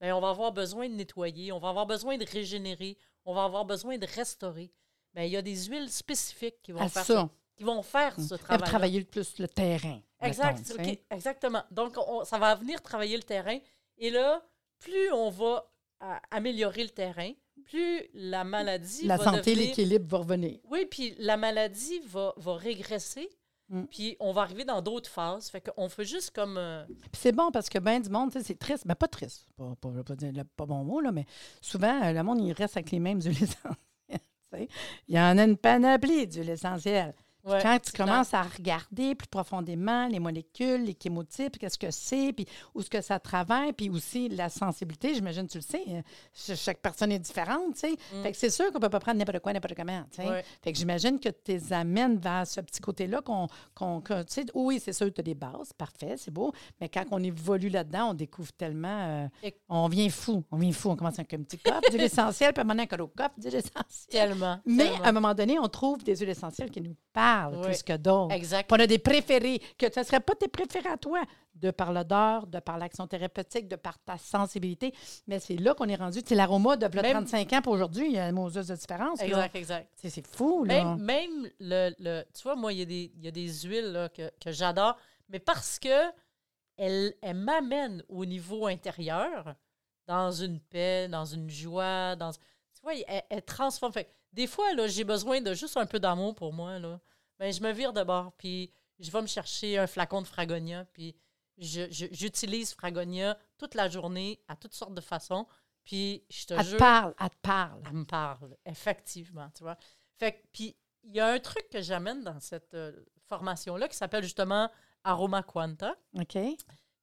ben 0.00 0.12
on 0.12 0.20
va 0.20 0.30
avoir 0.30 0.52
besoin 0.52 0.88
de 0.88 0.94
nettoyer, 0.94 1.52
on 1.52 1.58
va 1.58 1.70
avoir 1.70 1.86
besoin 1.86 2.18
de 2.18 2.24
régénérer, 2.24 2.96
on 3.24 3.34
va 3.34 3.44
avoir 3.44 3.64
besoin 3.64 3.98
de 3.98 4.06
restaurer. 4.06 4.72
Ben 5.14 5.22
il 5.24 5.30
y 5.32 5.36
a 5.36 5.42
des 5.42 5.64
huiles 5.66 5.90
spécifiques 5.90 6.60
qui 6.62 6.72
vont 6.72 6.80
À 6.80 6.88
faire 6.88 7.04
ça. 7.04 7.28
qui 7.56 7.64
vont 7.64 7.82
faire 7.82 8.14
ce 8.18 8.30
va 8.34 8.38
travail. 8.38 8.68
travailler 8.68 8.98
le 8.98 9.04
plus 9.04 9.38
le 9.38 9.46
terrain. 9.48 10.00
Exact, 10.20 10.58
mettons, 10.76 10.96
exactement. 11.10 11.62
Donc, 11.70 11.96
on- 11.98 12.24
ça 12.24 12.38
va 12.38 12.54
venir 12.54 12.80
travailler 12.80 13.16
le 13.16 13.22
terrain. 13.24 13.58
Et 13.98 14.10
là, 14.10 14.42
plus 14.78 15.12
on 15.12 15.28
va 15.30 15.70
à- 16.00 16.20
améliorer 16.30 16.84
le 16.84 16.90
terrain, 16.90 17.32
plus 17.64 18.02
la 18.14 18.44
maladie 18.44 19.06
La 19.06 19.16
va 19.16 19.24
santé, 19.24 19.50
devenir- 19.52 19.68
l'équilibre 19.68 20.06
va 20.08 20.18
revenir. 20.18 20.58
Oui, 20.64 20.86
puis 20.86 21.14
la 21.18 21.36
maladie 21.36 22.00
va, 22.06 22.32
va 22.36 22.56
régresser. 22.56 23.28
Mm. 23.72 23.84
Puis 23.90 24.16
on 24.20 24.32
va 24.32 24.42
arriver 24.42 24.64
dans 24.64 24.80
d'autres 24.82 25.10
phases. 25.10 25.48
Fait 25.50 25.60
qu'on 25.60 25.88
fait 25.88 26.04
juste 26.04 26.30
comme... 26.30 26.56
euh, 26.58 26.84
Puis 26.86 27.20
c'est 27.22 27.32
bon 27.32 27.50
parce 27.50 27.68
que 27.68 27.78
ben 27.78 28.00
du 28.00 28.10
monde, 28.10 28.30
c'est 28.32 28.58
triste. 28.58 28.84
Mais 28.86 28.94
pas 28.94 29.08
triste. 29.08 29.46
Pas, 29.56 29.74
pas, 29.80 29.90
pas 30.04 30.14
dire 30.14 30.32
le 30.32 30.44
pas 30.44 30.66
bon 30.66 30.84
mot, 30.84 31.00
là, 31.00 31.10
mais 31.10 31.24
souvent, 31.60 32.02
euh, 32.04 32.12
le 32.12 32.22
monde, 32.22 32.40
il 32.40 32.52
reste 32.52 32.76
avec 32.76 32.90
les 32.90 33.00
mêmes 33.00 33.20
huiles 33.22 33.42
essentielles. 33.42 34.68
Il 35.08 35.14
y 35.16 35.18
en 35.18 35.38
a 35.38 35.44
une 35.44 35.56
panoplie 35.56 36.26
d'huiles 36.26 36.50
essentielles. 36.50 37.14
Ouais, 37.44 37.58
quand 37.60 37.78
tu 37.82 37.90
commences 37.92 38.34
à 38.34 38.42
regarder 38.42 39.14
plus 39.16 39.26
profondément 39.26 40.06
les 40.06 40.20
molécules, 40.20 40.84
les 40.84 40.96
chémotypes, 41.00 41.58
qu'est-ce 41.58 41.78
que 41.78 41.90
c'est, 41.90 42.32
puis 42.32 42.46
où 42.74 42.80
est-ce 42.80 42.88
que 42.90 43.00
ça 43.00 43.18
travaille, 43.18 43.72
puis 43.72 43.90
aussi 43.90 44.28
la 44.28 44.48
sensibilité, 44.48 45.12
j'imagine, 45.14 45.48
tu 45.48 45.58
le 45.58 45.62
sais, 45.62 45.82
hein, 45.88 46.02
ch- 46.32 46.58
chaque 46.58 46.78
personne 46.80 47.10
est 47.10 47.18
différente, 47.18 47.74
tu 47.74 47.80
sais. 47.80 47.96
Fait 48.22 48.30
que 48.30 48.38
c'est 48.38 48.50
sûr 48.50 48.70
qu'on 48.72 48.78
peut 48.78 48.88
pas 48.88 49.00
prendre 49.00 49.18
n'importe 49.18 49.40
quoi, 49.40 49.52
n'importe 49.52 49.74
comment, 49.74 50.02
tu 50.10 50.16
sais. 50.22 50.24
Mm. 50.24 50.30
Ouais. 50.30 50.44
Fait 50.62 50.72
que 50.72 50.78
j'imagine 50.78 51.18
que 51.18 51.30
tu 51.30 51.52
les 51.52 51.72
amènes 51.72 52.16
vers 52.18 52.46
ce 52.46 52.60
petit 52.60 52.80
côté-là 52.80 53.20
qu'on, 53.22 53.48
qu'on, 53.74 54.00
tu 54.02 54.12
sais, 54.28 54.44
oui, 54.54 54.78
c'est 54.78 54.92
sûr 54.92 55.12
tu 55.12 55.20
as 55.20 55.24
des 55.24 55.34
bases, 55.34 55.72
parfait, 55.76 56.14
c'est 56.16 56.30
beau, 56.30 56.52
mais 56.80 56.88
quand 56.88 57.04
on 57.10 57.22
évolue 57.22 57.70
là-dedans, 57.70 58.10
on 58.10 58.14
découvre 58.14 58.52
tellement, 58.52 59.28
euh, 59.42 59.50
on 59.68 59.88
vient 59.88 60.08
fou, 60.10 60.44
on 60.52 60.58
vient 60.58 60.72
fou, 60.72 60.90
on 60.90 60.96
commence 60.96 61.18
avec 61.18 61.34
un 61.34 61.42
petit 61.42 61.58
cop 61.58 61.82
d'huile 61.90 62.02
essentielle, 62.02 62.52
puis 62.52 62.60
à 62.60 62.62
un 62.62 62.68
moment 62.68 62.74
donné, 62.74 62.88
un 62.92 63.48
essentielle. 63.58 64.28
Tellement. 64.28 64.60
Mais 64.64 64.84
tellement. 64.84 65.02
à 65.04 65.08
un 65.08 65.12
moment 65.12 65.34
donné, 65.34 65.58
on 65.58 65.68
trouve 65.68 66.04
des 66.04 66.16
huiles 66.16 66.28
essentielles 66.30 66.70
qui 66.70 66.80
nous 66.80 66.94
parlent 67.12 67.31
Oui. 67.52 67.62
plus 67.62 67.82
que 67.82 67.96
d'autres. 67.96 68.34
Exact. 68.34 68.68
Puis 68.68 68.80
on 68.80 68.82
a 68.84 68.86
des 68.86 68.98
préférés, 68.98 69.60
que 69.78 69.86
ce 69.92 70.00
ne 70.00 70.04
serait 70.04 70.20
pas 70.20 70.34
tes 70.34 70.48
préférés 70.48 70.88
à 70.88 70.96
toi, 70.96 71.22
de 71.54 71.70
par 71.70 71.92
l'odeur, 71.92 72.46
de 72.46 72.58
par 72.60 72.78
l'action 72.78 73.06
thérapeutique, 73.06 73.68
de 73.68 73.76
par 73.76 73.98
ta 74.00 74.18
sensibilité. 74.18 74.92
Mais 75.26 75.38
c'est 75.38 75.56
là 75.56 75.74
qu'on 75.74 75.88
est 75.88 75.94
rendu. 75.96 76.20
C'est 76.24 76.34
l'aroma 76.34 76.76
de 76.76 76.86
Même- 77.00 77.12
35 77.12 77.52
ans 77.52 77.62
pour 77.62 77.72
aujourd'hui, 77.74 78.06
il 78.06 78.12
y 78.12 78.18
a 78.18 78.28
une 78.28 78.34
moseuse 78.34 78.66
de 78.68 78.74
différence. 78.74 79.20
là. 79.20 79.26
Exact, 79.26 79.56
exact. 79.56 79.88
C'est 79.96 80.26
fou, 80.26 80.64
là. 80.64 80.82
Même, 80.96 80.98
même 81.02 81.50
le, 81.60 81.90
le- 81.98 82.24
Tu 82.34 82.42
vois, 82.42 82.56
moi, 82.56 82.72
il 82.72 82.78
y 82.80 82.82
a 82.82 82.86
des, 82.86 83.12
il 83.16 83.24
y 83.24 83.28
a 83.28 83.30
des 83.30 83.48
huiles 83.62 83.92
là, 83.92 84.08
que, 84.08 84.30
que 84.40 84.50
j'adore, 84.50 84.96
mais 85.28 85.38
parce 85.38 85.78
que 85.78 86.10
elles, 86.76 87.14
elles 87.22 87.36
m'amènent 87.36 88.02
au 88.08 88.24
niveau 88.24 88.66
intérieur, 88.66 89.54
dans 90.06 90.32
une 90.32 90.58
paix, 90.58 91.06
dans 91.08 91.24
une 91.24 91.48
joie, 91.48 92.16
dans. 92.16 92.32
Tu 92.32 92.40
vois, 92.82 92.94
transforment. 93.46 93.92
Fait 93.92 94.04
que 94.04 94.10
des 94.32 94.46
fois, 94.46 94.72
là, 94.74 94.86
j'ai 94.88 95.04
besoin 95.04 95.40
de 95.40 95.54
juste 95.54 95.76
un 95.76 95.86
peu 95.86 96.00
d'amour 96.00 96.34
pour 96.34 96.52
moi, 96.52 96.78
là. 96.78 96.98
Ben, 97.42 97.52
je 97.52 97.60
me 97.60 97.72
vire 97.72 97.92
de 97.92 98.04
bord, 98.04 98.32
puis 98.38 98.72
je 99.00 99.10
vais 99.10 99.20
me 99.20 99.26
chercher 99.26 99.76
un 99.76 99.88
flacon 99.88 100.22
de 100.22 100.28
Fragonia, 100.28 100.84
puis 100.92 101.16
je- 101.58 101.90
je- 101.90 102.06
j'utilise 102.12 102.72
Fragonia 102.72 103.36
toute 103.58 103.74
la 103.74 103.88
journée, 103.88 104.40
à 104.46 104.54
toutes 104.54 104.74
sortes 104.74 104.94
de 104.94 105.00
façons, 105.00 105.48
puis 105.82 106.24
je 106.30 106.46
te 106.46 106.54
Elle 106.54 106.62
jure... 106.64 106.72
te 106.74 106.78
parle, 106.78 107.14
elle 107.18 107.30
te 107.30 107.36
parle. 107.42 107.82
Elle 107.86 107.92
me 107.94 108.04
parle, 108.04 108.56
effectivement, 108.64 109.50
tu 109.56 109.64
vois. 109.64 109.76
Fait 110.20 110.34
que, 110.34 110.38
puis, 110.52 110.76
il 111.02 111.16
y 111.16 111.18
a 111.18 111.26
un 111.32 111.40
truc 111.40 111.68
que 111.68 111.82
j'amène 111.82 112.22
dans 112.22 112.38
cette 112.38 112.74
euh, 112.74 112.92
formation-là 113.26 113.88
qui 113.88 113.96
s'appelle 113.96 114.22
justement 114.22 114.70
Aroma 115.02 115.42
Quanta. 115.42 115.96
OK? 116.16 116.38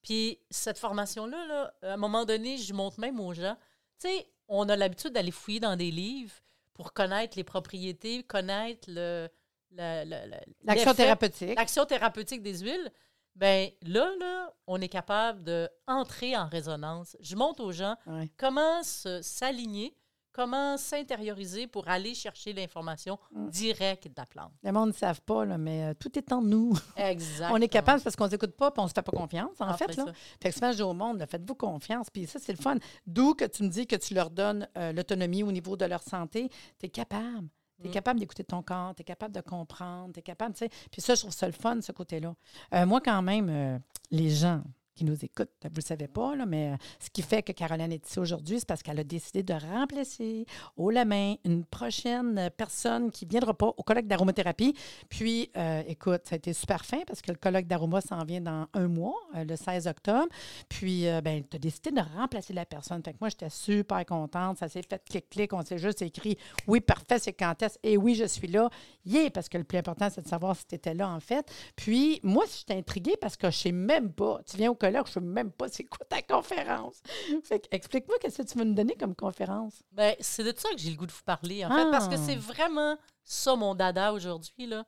Puis, 0.01 0.39
cette 0.49 0.77
formation-là, 0.79 1.45
là, 1.47 1.73
à 1.81 1.93
un 1.95 1.97
moment 1.97 2.23
donné, 2.23 2.57
je 2.57 2.73
montre 2.73 3.01
même 3.01 3.19
aux 3.19 3.33
gens, 3.33 3.57
tu 3.99 4.07
sais, 4.07 4.31
on 4.47 4.69
a 4.69 4.77
l'habitude 4.77 5.11
d'aller 5.11 5.31
fouiller 5.31 5.59
dans 5.59 5.75
des 5.75 5.91
livres 5.91 6.35
pour 6.73 6.93
connaître 6.93 7.35
les 7.37 7.43
propriétés, 7.43 8.23
connaître 8.23 8.87
le... 8.89 9.27
L'action 9.71 10.93
thérapeutique. 10.93 11.55
L'action 11.57 11.85
thérapeutique 11.85 12.41
des 12.41 12.59
huiles. 12.59 12.91
Ben 13.35 13.69
là, 13.83 14.09
là, 14.19 14.53
on 14.67 14.81
est 14.81 14.89
capable 14.89 15.43
de 15.43 15.69
entrer 15.87 16.35
en 16.35 16.47
résonance. 16.47 17.15
Je 17.21 17.35
montre 17.35 17.63
aux 17.63 17.71
gens 17.71 17.95
Ouais. 18.05 18.29
comment 18.37 18.83
s'aligner, 18.83 19.95
comment 20.33 20.75
s'intérioriser 20.77 21.65
pour 21.67 21.87
aller 21.87 22.15
chercher 22.15 22.51
l'information 22.51 23.17
Mm. 23.31 23.49
directe 23.49 24.07
de 24.07 24.13
la 24.17 24.25
plante. 24.25 24.51
Le 24.63 24.71
monde 24.73 24.89
ne 24.89 24.93
savent 24.93 25.21
pas, 25.21 25.45
là, 25.45 25.57
mais 25.57 25.85
euh, 25.85 25.93
tout 25.93 26.17
est 26.17 26.33
en 26.33 26.41
nous. 26.41 26.73
Exactement. 26.97 27.49
On 27.57 27.61
est 27.61 27.69
capable 27.69 28.01
parce 28.01 28.15
qu'on 28.15 28.25
ne 28.25 28.29
s'écoute 28.31 28.57
pas 28.57 28.67
et 28.75 28.79
on 28.79 28.83
ne 28.83 28.87
se 28.89 28.93
fait 28.93 29.01
pas 29.01 29.11
confiance, 29.11 29.55
en 29.61 29.67
Ah, 29.69 29.77
fait. 29.77 29.95
Là. 29.95 30.05
ça. 30.05 30.13
Fait 30.41 30.49
que 30.49 30.55
souvent, 30.55 30.71
je 30.71 30.77
dis 30.77 30.83
au 30.83 30.93
monde, 30.93 31.23
faites-vous 31.29 31.55
confiance. 31.55 32.09
Puis 32.09 32.25
ça, 32.27 32.39
c'est 32.39 32.51
le 32.53 32.61
fun. 32.61 32.75
D'où 33.07 33.35
que 33.35 33.45
tu 33.45 33.63
me 33.63 33.69
dis 33.69 33.87
que 33.87 33.95
tu 33.95 34.13
leur 34.15 34.31
donnes 34.31 34.67
euh, 34.77 34.91
l'autonomie 34.91 35.43
au 35.43 35.51
niveau 35.51 35.77
de 35.77 35.85
leur 35.85 36.03
santé. 36.03 36.49
Tu 36.77 36.87
es 36.87 36.89
capable. 36.89 37.47
Tu 37.81 37.85
es 37.87 37.89
Mm. 37.89 37.93
capable 37.93 38.19
d'écouter 38.19 38.43
ton 38.43 38.61
corps, 38.61 38.93
tu 38.95 39.01
es 39.01 39.03
capable 39.05 39.33
de 39.33 39.41
comprendre, 39.41 40.13
tu 40.13 40.19
es 40.19 40.23
capable, 40.23 40.53
tu 40.53 40.59
sais. 40.65 40.69
Puis 40.91 41.01
ça, 41.01 41.15
je 41.15 41.21
trouve 41.21 41.33
ça 41.33 41.47
le 41.47 41.53
fun, 41.53 41.79
ce 41.81 41.91
côté-là. 41.91 42.35
Euh, 42.73 42.85
moi, 42.85 42.99
quand 43.01 43.21
même, 43.21 43.49
euh, 43.49 43.79
les 44.11 44.29
gens 44.29 44.61
nous 45.05 45.25
écoutent, 45.25 45.51
vous 45.63 45.69
ne 45.69 45.75
le 45.75 45.81
savez 45.81 46.07
pas, 46.07 46.35
là, 46.35 46.45
mais 46.45 46.71
euh, 46.71 46.75
ce 46.99 47.09
qui 47.09 47.21
fait 47.21 47.43
que 47.43 47.51
Caroline 47.51 47.91
est 47.91 48.07
ici 48.07 48.19
aujourd'hui, 48.19 48.59
c'est 48.59 48.67
parce 48.67 48.83
qu'elle 48.83 48.99
a 48.99 49.03
décidé 49.03 49.43
de 49.43 49.53
remplacer 49.53 50.45
haut 50.77 50.89
la 50.89 51.05
main 51.05 51.35
une 51.45 51.65
prochaine 51.65 52.49
personne 52.57 53.11
qui 53.11 53.25
ne 53.25 53.31
viendra 53.31 53.53
pas 53.53 53.67
au 53.67 53.83
colloque 53.83 54.07
d'aromathérapie. 54.07 54.75
Puis, 55.09 55.49
euh, 55.57 55.83
écoute, 55.87 56.21
ça 56.25 56.35
a 56.35 56.37
été 56.37 56.53
super 56.53 56.85
fin 56.85 57.01
parce 57.07 57.21
que 57.21 57.31
le 57.31 57.37
colloque 57.37 57.65
d'aroma 57.65 58.01
s'en 58.01 58.23
vient 58.23 58.41
dans 58.41 58.67
un 58.73 58.87
mois, 58.87 59.15
euh, 59.35 59.43
le 59.43 59.55
16 59.55 59.87
octobre. 59.87 60.27
Puis, 60.67 61.07
euh, 61.07 61.21
ben, 61.21 61.43
tu 61.49 61.55
as 61.55 61.59
décidé 61.59 61.91
de 61.91 62.01
remplacer 62.17 62.53
la 62.53 62.65
personne. 62.65 63.01
Fait 63.03 63.13
que 63.13 63.17
moi, 63.21 63.29
j'étais 63.29 63.49
super 63.49 64.05
contente. 64.05 64.57
Ça 64.57 64.67
s'est 64.67 64.81
fait 64.81 65.01
clic-clic. 65.03 65.53
On 65.53 65.63
s'est 65.63 65.77
juste 65.77 66.01
écrit 66.01 66.37
oui, 66.67 66.81
parfait, 66.81 67.19
c'est 67.19 67.33
quand 67.33 67.61
est-ce. 67.61 67.77
Et 67.83 67.97
oui, 67.97 68.15
je 68.15 68.25
suis 68.25 68.47
là. 68.47 68.69
Yeah, 69.05 69.29
parce 69.31 69.49
que 69.49 69.57
le 69.57 69.63
plus 69.63 69.77
important, 69.77 70.09
c'est 70.09 70.21
de 70.21 70.27
savoir 70.27 70.55
si 70.55 70.65
tu 70.65 70.75
étais 70.75 70.93
là, 70.93 71.09
en 71.09 71.19
fait. 71.19 71.49
Puis, 71.75 72.19
moi, 72.23 72.45
j'étais 72.45 72.77
intriguée 72.77 73.15
parce 73.19 73.37
que 73.37 73.49
je 73.49 73.57
ne 73.57 73.61
sais 73.61 73.71
même 73.71 74.11
pas. 74.11 74.39
Tu 74.45 74.57
viens 74.57 74.71
au 74.71 74.75
colloque, 74.75 74.88
je 74.93 75.09
ne 75.11 75.13
sais 75.13 75.19
même 75.21 75.51
pas 75.51 75.67
c'est 75.69 75.85
quoi 75.85 76.05
ta 76.05 76.21
conférence. 76.21 77.01
Fait 77.43 77.67
explique-moi 77.71 78.17
qu'est-ce 78.19 78.41
que 78.41 78.47
tu 78.47 78.57
veux 78.57 78.63
nous 78.65 78.73
donner 78.73 78.95
comme 78.95 79.15
conférence? 79.15 79.81
Ben, 79.91 80.15
c'est 80.19 80.43
de 80.43 80.53
ça 80.57 80.69
que 80.71 80.77
j'ai 80.77 80.89
le 80.91 80.95
goût 80.97 81.05
de 81.07 81.11
vous 81.11 81.23
parler, 81.23 81.65
en 81.65 81.69
fait, 81.69 81.91
parce 81.91 82.07
que 82.07 82.15
Ah. 82.15 82.23
c'est 82.25 82.35
vraiment 82.35 82.97
ça 83.23 83.55
mon 83.55 83.75
dada 83.75 84.13
aujourd'hui. 84.13 84.65
là. 84.67 84.85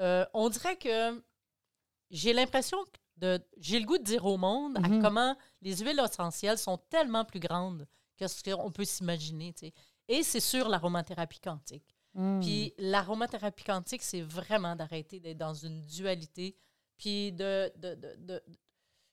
Euh, 0.00 0.24
on 0.34 0.48
dirait 0.48 0.76
que 0.76 1.22
j'ai 2.10 2.32
l'impression 2.32 2.78
de. 3.16 3.38
J'ai 3.58 3.78
le 3.80 3.86
goût 3.86 3.98
de 3.98 4.02
dire 4.04 4.24
au 4.24 4.36
monde 4.36 4.76
à 4.78 4.88
Mhm. 4.88 5.02
comment 5.02 5.36
les 5.62 5.76
huiles 5.76 6.00
essentielles 6.00 6.58
sont 6.58 6.78
tellement 6.88 7.24
plus 7.24 7.40
grandes 7.40 7.86
que 8.18 8.26
ce 8.26 8.42
qu'on 8.42 8.70
peut 8.70 8.84
s'imaginer. 8.84 9.54
Et 10.08 10.22
c'est 10.22 10.40
sur 10.40 10.68
l'aromathérapie 10.68 11.40
quantique. 11.40 11.96
Hmm. 12.14 12.40
Puis 12.40 12.74
l'aromathérapie 12.78 13.62
quantique, 13.64 14.02
c'est 14.02 14.22
vraiment 14.22 14.74
d'arrêter 14.74 15.20
d'être 15.20 15.38
dans 15.38 15.54
une 15.54 15.84
dualité, 15.86 16.56
puis 16.98 17.30
de, 17.32 17.70
de, 17.76 17.94
de- 17.94 18.16
de- 18.18 18.42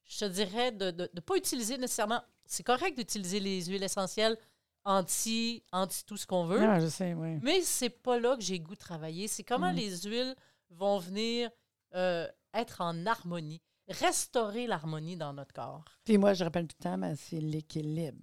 je 0.07 0.19
te 0.19 0.25
dirais, 0.25 0.71
de 0.71 1.09
ne 1.13 1.19
pas 1.19 1.35
utiliser 1.35 1.77
nécessairement. 1.77 2.21
C'est 2.45 2.63
correct 2.63 2.97
d'utiliser 2.97 3.39
les 3.39 3.65
huiles 3.65 3.83
essentielles 3.83 4.37
anti, 4.85 5.63
anti 5.73 6.05
tout 6.05 6.15
ce 6.17 6.25
qu'on 6.25 6.45
veut, 6.45 6.63
Ah, 6.63 6.79
je 6.79 6.87
sais, 6.87 7.13
oui. 7.13 7.39
mais 7.43 7.61
c'est 7.61 7.89
pas 7.89 8.17
là 8.19 8.35
que 8.37 8.41
j'ai 8.41 8.59
goût 8.59 8.73
de 8.75 8.79
travailler. 8.79 9.27
C'est 9.27 9.43
comment 9.43 9.71
Mm. 9.71 9.75
les 9.75 9.97
huiles 10.03 10.35
vont 10.69 10.97
venir 10.99 11.49
euh, 11.95 12.27
être 12.53 12.81
en 12.81 13.05
harmonie, 13.05 13.61
restaurer 13.89 14.67
l'harmonie 14.67 15.15
dans 15.15 15.33
notre 15.33 15.53
corps. 15.53 15.85
Puis 16.03 16.17
moi, 16.17 16.33
je 16.33 16.43
rappelle 16.43 16.67
tout 16.67 16.75
le 16.79 16.83
temps, 16.83 16.97
ben, 16.97 17.15
c'est 17.15 17.39
l'équilibre. 17.39 18.17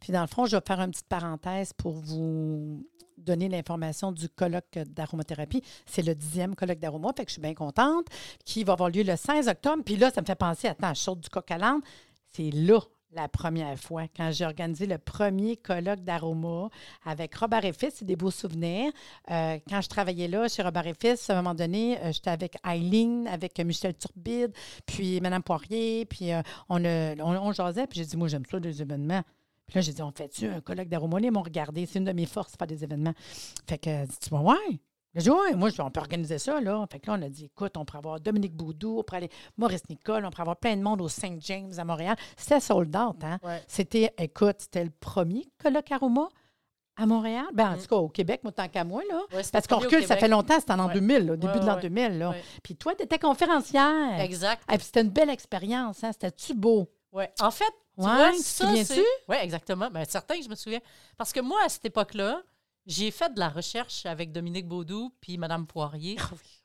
Puis 0.00 0.12
dans 0.12 0.22
le 0.22 0.26
fond, 0.26 0.46
je 0.46 0.56
vais 0.56 0.62
faire 0.66 0.80
une 0.80 0.90
petite 0.90 1.08
parenthèse 1.08 1.72
pour 1.72 1.92
vous 1.92 2.86
donner 3.18 3.48
l'information 3.48 4.12
du 4.12 4.28
colloque 4.28 4.78
d'aromathérapie. 4.86 5.62
C'est 5.86 6.02
le 6.02 6.14
dixième 6.14 6.54
colloque 6.54 6.78
d'aroma, 6.78 7.12
fait 7.16 7.24
que 7.24 7.30
je 7.30 7.34
suis 7.34 7.42
bien 7.42 7.54
contente, 7.54 8.06
qui 8.44 8.64
va 8.64 8.72
avoir 8.72 8.90
lieu 8.90 9.02
le 9.02 9.16
16 9.16 9.48
octobre. 9.48 9.82
Puis 9.84 9.96
là, 9.96 10.10
ça 10.10 10.20
me 10.20 10.26
fait 10.26 10.34
penser, 10.34 10.68
attends, 10.68 10.94
je 10.94 11.00
saute 11.00 11.20
du 11.20 11.28
coq 11.28 11.50
à 11.50 11.58
l'âne. 11.58 11.80
C'est 12.32 12.50
là 12.50 12.80
la 13.14 13.28
première 13.28 13.78
fois, 13.78 14.04
quand 14.16 14.30
j'ai 14.32 14.44
organisé 14.44 14.86
le 14.86 14.98
premier 14.98 15.56
colloque 15.56 16.00
d'aroma 16.00 16.68
avec 17.04 17.34
Robert 17.34 17.64
et 17.64 17.72
c'est 17.78 18.04
des 18.04 18.16
beaux 18.16 18.30
souvenirs. 18.30 18.92
Euh, 19.30 19.58
quand 19.68 19.80
je 19.80 19.88
travaillais 19.88 20.28
là 20.28 20.48
chez 20.48 20.62
Robert 20.62 20.86
et 20.86 20.94
à 21.02 21.32
un 21.32 21.34
moment 21.36 21.54
donné, 21.54 21.98
euh, 21.98 22.12
j'étais 22.12 22.30
avec 22.30 22.56
Eileen, 22.64 23.26
avec 23.28 23.58
Michel 23.60 23.94
Turbide, 23.94 24.52
puis 24.86 25.20
Mme 25.20 25.42
Poirier, 25.42 26.06
puis 26.06 26.32
euh, 26.32 26.42
on, 26.68 26.84
on, 26.84 27.48
on 27.48 27.52
jasait, 27.52 27.86
puis 27.86 28.00
j'ai 28.00 28.06
dit, 28.06 28.16
moi, 28.16 28.28
j'aime 28.28 28.44
ça, 28.50 28.60
des 28.60 28.80
événements. 28.82 29.22
Puis 29.66 29.76
là, 29.76 29.80
j'ai 29.80 29.92
dit, 29.92 30.02
on 30.02 30.12
fait-tu 30.12 30.46
un 30.48 30.60
colloque 30.60 30.88
d'aroma? 30.88 31.18
Ils 31.20 31.30
m'ont 31.30 31.42
regardé, 31.42 31.86
c'est 31.86 31.98
une 31.98 32.04
de 32.04 32.12
mes 32.12 32.26
forces, 32.26 32.56
faire 32.56 32.66
des 32.66 32.84
événements. 32.84 33.14
Fait 33.68 33.78
que, 33.78 34.06
dit, 34.06 34.18
tu 34.20 34.34
ouais. 34.34 34.80
J'ai 35.14 35.22
dit, 35.22 35.30
ouais, 35.30 35.54
moi, 35.54 35.68
on 35.78 35.90
peut 35.90 36.00
organiser 36.00 36.38
ça, 36.38 36.60
là. 36.60 36.86
Fait 36.90 36.98
que 36.98 37.10
là, 37.10 37.16
on 37.18 37.22
a 37.22 37.28
dit, 37.28 37.44
écoute, 37.46 37.76
on 37.76 37.84
pourrait 37.84 37.98
avoir 37.98 38.20
Dominique 38.20 38.54
Boudou, 38.56 38.98
on 38.98 39.02
pourrait 39.02 39.18
aller 39.18 39.30
Maurice 39.58 39.82
Nicole, 39.90 40.24
on 40.24 40.30
pourrait 40.30 40.42
avoir 40.42 40.56
plein 40.56 40.76
de 40.76 40.82
monde 40.82 41.00
au 41.02 41.08
Saint 41.08 41.36
James 41.40 41.72
à 41.76 41.84
Montréal. 41.84 42.16
C'était 42.36 42.60
sold 42.60 42.96
out, 42.96 43.22
hein? 43.22 43.38
Ouais. 43.42 43.62
C'était, 43.68 44.12
écoute, 44.18 44.56
c'était 44.60 44.84
le 44.84 44.90
premier 45.00 45.46
colloque 45.62 45.92
aroma 45.92 46.28
à 46.96 47.04
Montréal. 47.06 47.46
Ben, 47.52 47.72
en 47.72 47.76
Mm. 47.76 47.80
tout 47.80 47.86
cas, 47.88 47.96
au 47.96 48.08
Québec, 48.08 48.40
moi, 48.42 48.52
tant 48.52 48.68
qu'à 48.68 48.84
moi, 48.84 49.02
là. 49.08 49.20
Ouais, 49.34 49.42
Parce 49.52 49.66
qu'on 49.66 49.78
recule, 49.78 50.04
ça 50.06 50.16
fait 50.16 50.28
longtemps, 50.28 50.58
c'était 50.60 50.72
en 50.72 50.76
l'an 50.76 50.88
Ouais. 50.88 50.94
2000, 50.94 51.26
là, 51.26 51.32
au 51.34 51.36
début 51.36 51.58
de 51.60 51.66
l'an 51.66 51.74
ouais. 51.76 51.82
2000, 51.82 52.18
là. 52.18 52.30
Ouais. 52.30 52.42
Puis 52.62 52.76
toi, 52.76 52.94
tu 52.94 53.02
étais 53.04 53.18
conférencière. 53.18 54.20
Exact. 54.20 54.62
Et 54.72 54.76
puis 54.76 54.86
c'était 54.86 55.02
une 55.02 55.10
belle 55.10 55.30
expérience, 55.30 56.02
hein? 56.04 56.12
C'était-tu 56.12 56.54
beau? 56.54 56.88
Ouais. 57.12 57.30
En 57.40 57.50
fait, 57.50 57.64
tu 57.98 58.04
Ouais, 58.06 58.06
vois, 58.14 58.32
ça, 58.38 58.68
c'est... 58.84 59.04
Oui, 59.28 59.36
exactement. 59.42 59.90
Ben, 59.90 60.04
certain 60.06 60.36
que 60.38 60.42
je 60.44 60.48
me 60.48 60.54
souviens. 60.54 60.80
Parce 61.18 61.30
que 61.32 61.40
moi, 61.40 61.58
à 61.64 61.68
cette 61.68 61.84
époque-là, 61.84 62.40
j'ai 62.86 63.10
fait 63.10 63.32
de 63.34 63.38
la 63.38 63.48
recherche 63.48 64.06
avec 64.06 64.32
Dominique 64.32 64.66
Baudou 64.68 65.12
puis 65.20 65.38
Mme 65.38 65.66
Poirier 65.66 66.16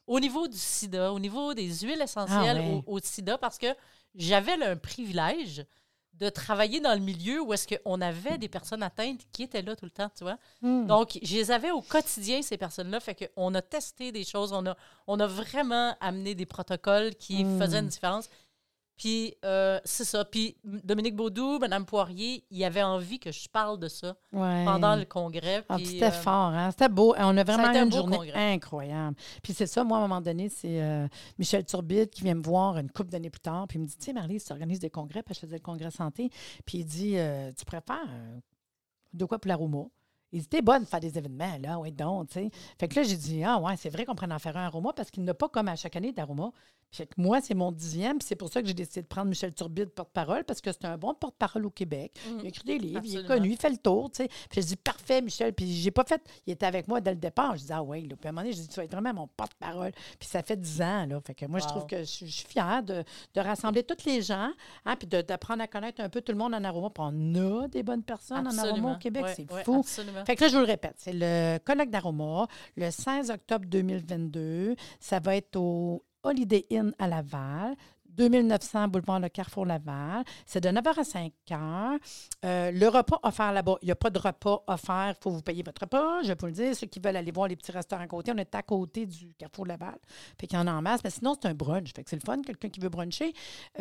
au 0.07 0.19
niveau 0.19 0.47
du 0.47 0.57
sida, 0.57 1.11
au 1.13 1.19
niveau 1.19 1.53
des 1.53 1.69
huiles 1.79 2.01
essentielles 2.01 2.61
Ah 2.63 2.69
au, 2.87 2.95
au 2.95 2.99
sida, 2.99 3.37
parce 3.37 3.57
que 3.57 3.67
j'avais 4.15 4.53
un 4.63 4.75
privilège 4.75 5.65
de 6.13 6.29
travailler 6.29 6.79
dans 6.79 6.93
le 6.95 6.99
milieu 6.99 7.41
où 7.43 7.53
est-ce 7.53 7.67
qu'on 7.77 8.01
avait 8.01 8.39
des 8.39 8.47
personnes 8.49 8.81
atteintes 8.81 9.21
qui 9.31 9.43
étaient 9.43 9.61
là 9.61 9.75
tout 9.75 9.85
le 9.85 9.91
temps, 9.91 10.09
tu 10.17 10.23
vois. 10.23 10.39
Hmm. 10.63 10.87
Donc, 10.87 11.19
je 11.21 11.35
les 11.35 11.51
avais 11.51 11.69
au 11.69 11.81
quotidien, 11.81 12.41
ces 12.41 12.57
personnes-là. 12.57 12.99
Fait 12.99 13.31
qu'on 13.35 13.53
a 13.53 13.61
testé 13.61 14.11
des 14.11 14.23
choses, 14.23 14.51
on 14.51 14.65
a, 14.65 14.75
on 15.05 15.19
a 15.19 15.27
vraiment 15.27 15.95
amené 16.01 16.33
des 16.33 16.47
protocoles 16.47 17.13
qui 17.13 17.43
Mm. 17.43 17.59
faisaient 17.59 17.79
une 17.79 17.87
différence. 17.89 18.29
Puis, 18.97 19.35
euh, 19.45 19.79
c'est 19.85 20.03
ça. 20.05 20.25
Puis, 20.25 20.57
Dominique 20.63 21.15
Baudou, 21.15 21.59
Mme 21.59 21.85
Poirier, 21.85 22.43
il 22.49 22.63
avait 22.63 22.81
envie 22.81 23.19
que 23.19 23.31
je 23.31 23.47
parle 23.47 23.77
de 23.79 23.87
ça 23.87 24.15
Ouais. 24.33 24.65
pendant 24.65 24.95
le 24.95 25.05
congrès. 25.05 25.63
Ah, 25.69 25.77
c'était 25.77 26.05
euh, 26.05 26.11
fort, 26.11 26.51
hein? 26.51 26.71
C'était 26.71 26.89
beau. 26.89 27.13
On 27.17 27.37
a 27.37 27.43
vraiment 27.43 27.71
eu 27.71 27.77
un 27.77 27.85
une 27.85 27.91
journée 27.91 28.17
congrès. 28.17 28.53
incroyable. 28.53 29.15
Puis 29.43 29.53
c'est 29.53 29.67
ça, 29.67 29.83
moi, 29.83 29.97
à 29.97 30.01
un 30.01 30.07
moment 30.07 30.21
donné, 30.21 30.49
c'est 30.49 30.81
euh, 30.81 31.07
Michel 31.37 31.63
Turbide 31.63 32.09
qui 32.09 32.23
vient 32.23 32.35
me 32.35 32.43
voir 32.43 32.77
une 32.77 32.89
couple 32.91 33.11
d'années 33.11 33.29
plus 33.29 33.39
tard. 33.41 33.67
Puis 33.67 33.77
il 33.77 33.83
me 33.83 33.87
dit 33.87 33.97
Tu 33.97 34.05
sais, 34.05 34.13
Marlise, 34.13 34.45
tu 34.45 34.51
organises 34.51 34.79
des 34.79 34.89
congrès, 34.89 35.21
puis 35.21 35.35
je 35.35 35.39
faisais 35.41 35.57
le 35.57 35.61
congrès 35.61 35.91
santé. 35.91 36.29
Puis 36.65 36.79
il 36.79 36.85
dit 36.85 37.17
euh, 37.17 37.51
Tu 37.55 37.65
préfères 37.65 37.97
euh, 38.09 38.39
de 39.13 39.25
quoi 39.25 39.37
pour 39.37 39.49
la 39.49 39.55
Roma 39.55 39.85
il 40.33 40.41
dit, 40.41 40.47
t'es 40.49 40.61
bonne 40.61 40.83
de 40.83 40.87
faire 40.87 40.99
des 40.99 41.17
événements, 41.17 41.57
là, 41.61 41.79
oui, 41.79 41.93
donc, 41.93 42.27
tu 42.27 42.33
sais. 42.33 42.49
Fait 42.77 42.89
que 42.89 42.95
là, 42.95 43.03
j'ai 43.03 43.15
dit, 43.15 43.43
ah, 43.45 43.59
ouais, 43.61 43.77
c'est 43.77 43.87
vrai 43.89 44.03
qu'on 44.03 44.13
pourrait 44.13 44.33
en 44.33 44.39
faire 44.39 44.57
un 44.57 44.65
à 44.65 44.69
Roma 44.69 44.91
parce 44.93 45.09
qu'il 45.09 45.23
n'a 45.23 45.33
pas 45.33 45.47
comme 45.47 45.69
à 45.69 45.77
chaque 45.77 45.95
année 45.95 46.11
d'Aroma. 46.11 46.51
Fait 46.91 47.05
que 47.05 47.13
moi, 47.17 47.41
c'est 47.41 47.53
mon 47.53 47.71
dixième, 47.71 48.17
puis 48.17 48.25
c'est 48.27 48.35
pour 48.35 48.49
ça 48.49 48.61
que 48.61 48.67
j'ai 48.67 48.73
décidé 48.73 49.01
de 49.01 49.07
prendre 49.07 49.27
Michel 49.27 49.53
Turbide 49.53 49.89
porte-parole 49.89 50.43
parce 50.45 50.61
que 50.61 50.71
c'est 50.71 50.85
un 50.85 50.97
bon 50.97 51.13
porte-parole 51.13 51.65
au 51.65 51.69
Québec. 51.69 52.13
Mm. 52.25 52.37
Il 52.39 52.45
a 52.45 52.47
écrit 52.49 52.63
des 52.63 52.77
livres, 52.79 53.01
il 53.03 53.17
est 53.17 53.27
connu, 53.27 53.49
il 53.51 53.57
fait 53.57 53.69
le 53.69 53.77
tour, 53.77 54.09
tu 54.09 54.23
sais. 54.23 54.29
Puis 54.49 54.61
je 54.61 54.67
dis, 54.67 54.75
parfait, 54.77 55.21
Michel. 55.21 55.53
Puis 55.53 55.71
j'ai 55.81 55.91
pas 55.91 56.05
fait, 56.05 56.21
il 56.45 56.53
était 56.53 56.65
avec 56.65 56.87
moi 56.87 57.01
dès 57.01 57.11
le 57.11 57.17
départ. 57.17 57.57
Je 57.57 57.65
dis, 57.65 57.73
ah, 57.73 57.83
ouais, 57.83 58.01
là. 58.01 58.15
Puis 58.15 58.27
à 58.27 58.29
un 58.29 58.31
moment 58.31 58.41
donné, 58.43 58.53
je 58.53 58.61
dis, 58.61 58.67
tu 58.67 58.75
vas 58.75 58.85
être 58.85 58.91
vraiment 58.91 59.13
mon 59.13 59.27
porte-parole. 59.27 59.91
Puis 60.19 60.27
ça 60.29 60.41
fait 60.43 60.55
dix 60.59 60.81
ans, 60.81 61.05
là. 61.05 61.19
Fait 61.25 61.35
que 61.35 61.45
moi, 61.45 61.59
je 61.59 61.67
trouve 61.67 61.85
que 61.85 61.99
je, 61.99 62.03
suis- 62.05 62.27
je 62.27 62.35
suis 62.37 62.47
fière 62.47 62.81
de, 62.83 63.03
de 63.33 63.41
rassembler 63.41 63.83
tous 63.83 64.05
les 64.05 64.21
gens, 64.21 64.49
hein, 64.85 64.95
puis 64.95 65.07
de- 65.07 65.21
d'apprendre 65.21 65.61
à 65.63 65.67
connaître 65.67 66.01
un 66.01 66.09
peu 66.09 66.21
tout 66.21 66.31
le 66.31 66.37
monde 66.37 66.55
en 66.55 66.63
aroma. 66.63 66.89
Puis 66.89 67.03
on 67.05 67.35
a 67.63 67.67
des 67.67 67.83
bonnes 67.83 68.03
personnes 68.03 68.47
en 68.47 68.57
aroma 68.57 68.93
au 68.93 68.97
Québec, 68.97 69.23
Ouais, 69.25 69.33
c'est 69.35 69.51
ouais, 69.51 69.63
fou. 69.63 69.79
absolument. 69.81 70.23
Fait 70.25 70.35
que 70.35 70.43
là, 70.45 70.47
je 70.49 70.53
vous 70.55 70.61
le 70.61 70.67
répète, 70.67 70.95
c'est 70.97 71.13
le 71.13 71.57
colloque 71.65 71.89
d'Aroma, 71.89 72.47
le 72.77 72.89
16 72.91 73.29
octobre 73.29 73.65
2022. 73.67 74.75
Ça 74.99 75.19
va 75.19 75.35
être 75.35 75.55
au 75.57 76.03
Holiday 76.27 76.65
à 76.99 77.07
Laval. 77.07 77.77
2900 78.17 78.87
boulevard 78.87 79.19
Le 79.19 79.29
Carrefour 79.29 79.65
Laval. 79.65 80.23
C'est 80.45 80.61
de 80.61 80.69
9h 80.69 80.99
à 80.99 81.03
5h. 81.03 81.99
Euh, 82.45 82.71
le 82.71 82.87
repas 82.87 83.19
offert 83.23 83.51
là-bas, 83.51 83.77
il 83.81 83.85
n'y 83.85 83.91
a 83.91 83.95
pas 83.95 84.09
de 84.09 84.19
repas 84.19 84.63
offert. 84.67 85.13
Il 85.17 85.23
faut 85.23 85.31
vous 85.31 85.41
payer 85.41 85.63
votre 85.63 85.81
repas. 85.81 86.23
Je 86.23 86.29
vais 86.29 86.37
vous 86.39 86.47
le 86.47 86.51
dire. 86.51 86.75
Ceux 86.75 86.87
qui 86.87 86.99
veulent 86.99 87.15
aller 87.15 87.31
voir 87.31 87.47
les 87.47 87.55
petits 87.55 87.71
restaurants 87.71 88.03
à 88.03 88.07
côté, 88.07 88.31
on 88.33 88.37
est 88.37 88.55
à 88.55 88.61
côté 88.61 89.05
du 89.05 89.33
Carrefour 89.37 89.65
Laval. 89.65 89.97
Fait 90.39 90.47
qu'il 90.47 90.57
y 90.57 90.61
en 90.61 90.67
a 90.67 90.71
en 90.71 90.81
masse. 90.81 91.01
Mais 91.03 91.09
sinon, 91.09 91.35
c'est 91.39 91.47
un 91.47 91.53
brunch. 91.53 91.93
Fait 91.93 92.03
que 92.03 92.09
c'est 92.09 92.15
le 92.15 92.21
fun, 92.25 92.41
quelqu'un 92.41 92.69
qui 92.69 92.79
veut 92.79 92.89
bruncher. 92.89 93.33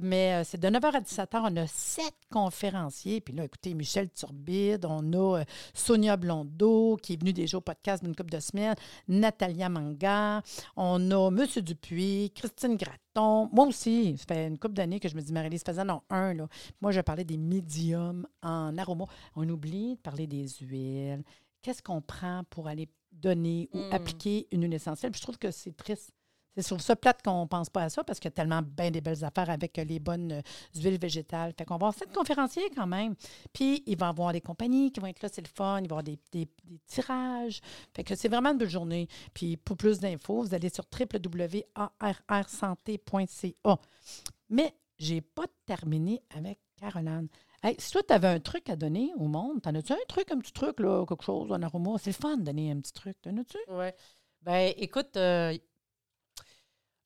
Mais 0.03 0.35
euh, 0.35 0.45
c'est 0.45 0.61
de 0.61 0.69
9h 0.69 0.97
à 0.97 1.01
17h. 1.01 1.41
On 1.43 1.57
a 1.57 1.67
sept 1.67 2.15
conférenciers. 2.31 3.21
Puis 3.21 3.35
là, 3.35 3.45
écoutez, 3.45 3.75
Michel 3.75 4.11
Turbide, 4.11 4.87
on 4.89 5.13
a 5.13 5.41
euh, 5.41 5.45
Sonia 5.75 6.17
Blondeau, 6.17 6.99
qui 7.03 7.15
est 7.15 7.17
venue 7.17 7.33
déjà 7.33 7.59
au 7.59 7.61
podcast 7.61 8.03
d'une 8.03 8.15
couple 8.15 8.31
de 8.31 8.41
semaines, 8.41 8.75
Natalia 9.09 9.69
Manga, 9.69 10.43
on 10.77 11.11
a 11.11 11.29
M. 11.29 11.47
Dupuis, 11.63 12.33
Christine 12.35 12.77
Moi 13.21 13.67
aussi, 13.67 14.17
ça 14.19 14.25
fait 14.35 14.47
une 14.49 14.59
couple 14.59 14.75
d'années 14.75 15.01
que 15.01 15.09
je 15.09 15.15
me 15.17 15.21
dis, 15.23 15.33
Marie-Lise, 15.33 15.63
faisant 15.65 16.03
un. 16.11 16.35
Là. 16.35 16.49
Moi, 16.81 16.93
je 16.93 17.01
parlais 17.01 17.25
des 17.25 17.37
médiums 17.37 18.27
en 18.43 18.77
aroma. 18.79 19.05
On 19.35 19.49
oublie 19.49 19.97
de 19.97 20.01
parler 20.01 20.27
des 20.27 20.47
huiles. 20.61 21.23
Qu'est-ce 21.63 21.83
qu'on 21.83 22.01
prend 22.01 22.43
pour 22.51 22.69
aller 22.69 22.89
donner 23.13 23.69
ou 23.73 23.79
Mm. 23.79 23.93
appliquer 23.93 24.47
une 24.53 24.63
huile 24.63 24.75
essentielle? 24.75 25.11
Puis 25.11 25.19
je 25.21 25.25
trouve 25.25 25.39
que 25.39 25.51
c'est 25.51 25.77
triste. 25.77 26.13
C'est 26.57 26.63
sur 26.63 26.81
ça 26.81 26.97
plate 26.97 27.23
qu'on 27.23 27.43
ne 27.43 27.47
pense 27.47 27.69
pas 27.69 27.83
à 27.83 27.89
ça 27.91 28.03
parce 28.03 28.19
qu'il 28.19 28.31
y 28.31 28.33
a 28.33 28.35
tellement 28.35 28.63
bien 28.63 28.91
des 28.91 29.03
belles 29.03 29.23
affaires 29.25 29.51
avec 29.51 29.77
les 29.77 29.99
bonnes 29.99 30.33
euh, 30.33 30.41
huiles 30.75 30.99
végétales. 30.99 31.53
Fait 31.57 31.67
qu'on 31.67 31.75
va 31.75 31.89
avoir 31.89 31.95
sept 31.95 32.11
conférenciers 32.15 32.71
quand 32.75 32.87
même. 32.87 33.15
Puis, 33.53 33.83
il 33.87 33.99
va 33.99 34.07
y 34.07 34.09
avoir 34.09 34.33
des 34.33 34.41
compagnies 34.41 34.91
qui 34.91 35.01
vont 35.01 35.07
être 35.07 35.23
là, 35.23 35.29
c'est 35.31 35.43
le 35.43 35.49
fun. 35.55 35.81
Il 35.83 35.89
va 35.89 35.93
y 35.97 35.99
avoir 35.99 36.03
des, 36.03 36.19
des- 36.33 36.49
tirages. 36.87 37.61
Fait 37.95 38.05
que 38.05 38.15
c'est 38.15 38.29
vraiment 38.29 38.53
une 38.53 38.59
belle 38.59 38.71
journée. 38.71 39.07
Puis, 39.35 39.59
pour 39.59 39.77
plus 39.77 39.99
d'infos, 40.01 40.43
vous 40.43 40.55
allez 40.55 40.71
sur 40.71 40.85
www.arrsanté.ca. 40.99 43.79
Mais, 44.49 44.75
j'ai 44.99 45.21
pas 45.21 45.45
terminé 45.67 46.23
avec 46.35 46.59
Caroline. 46.77 47.29
Hey, 47.63 47.75
si 47.79 47.91
toi, 47.91 48.03
tu 48.03 48.13
avais 48.15 48.29
un 48.29 48.41
truc 48.41 48.69
à 48.71 48.77
donner 48.77 49.13
au 49.17 49.27
monde, 49.29 49.61
t'en 49.63 49.75
as-tu 49.75 49.93
un 49.93 49.97
truc, 50.09 50.31
un 50.31 50.39
petit 50.39 50.53
truc, 50.53 50.81
là, 50.81 51.05
quelque 51.07 51.25
chose 51.25 51.51
en 51.53 51.61
aroma? 51.63 51.97
C'est 51.99 52.11
le 52.11 52.15
fun 52.15 52.37
de 52.37 52.43
donner 52.45 52.71
un 52.71 52.81
petit 52.81 52.93
truc. 52.93 53.21
T'en 53.23 53.37
as-tu? 53.37 53.59
Ouais. 53.69 53.95
Ben, 54.43 54.73
écoute, 54.77 55.17
euh, 55.17 55.57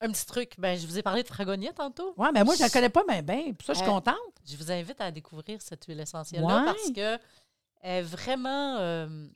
un 0.01 0.11
petit 0.11 0.25
truc. 0.25 0.53
Ben, 0.57 0.77
je 0.77 0.85
vous 0.87 0.97
ai 0.97 1.01
parlé 1.01 1.23
de 1.23 1.27
Fragonia 1.27 1.71
tantôt. 1.73 2.13
Oui, 2.17 2.27
mais 2.33 2.43
moi, 2.43 2.55
je 2.55 2.61
la 2.61 2.69
connais 2.69 2.89
pas 2.89 3.03
bien, 3.07 3.21
bien. 3.21 3.53
Pour 3.53 3.65
ça, 3.67 3.73
je 3.73 3.79
suis 3.79 3.87
Euh, 3.87 3.91
contente. 3.91 4.15
Je 4.45 4.57
vous 4.57 4.71
invite 4.71 4.99
à 4.99 5.11
découvrir 5.11 5.61
cette 5.61 5.83
huile 5.85 5.99
essentielle-là 5.99 6.59
Ouais. 6.59 6.65
parce 6.65 6.91
que 6.91 7.17
elle 7.81 7.99
est 7.99 8.07
vraiment, 8.07 8.77
euh, 8.79 9.27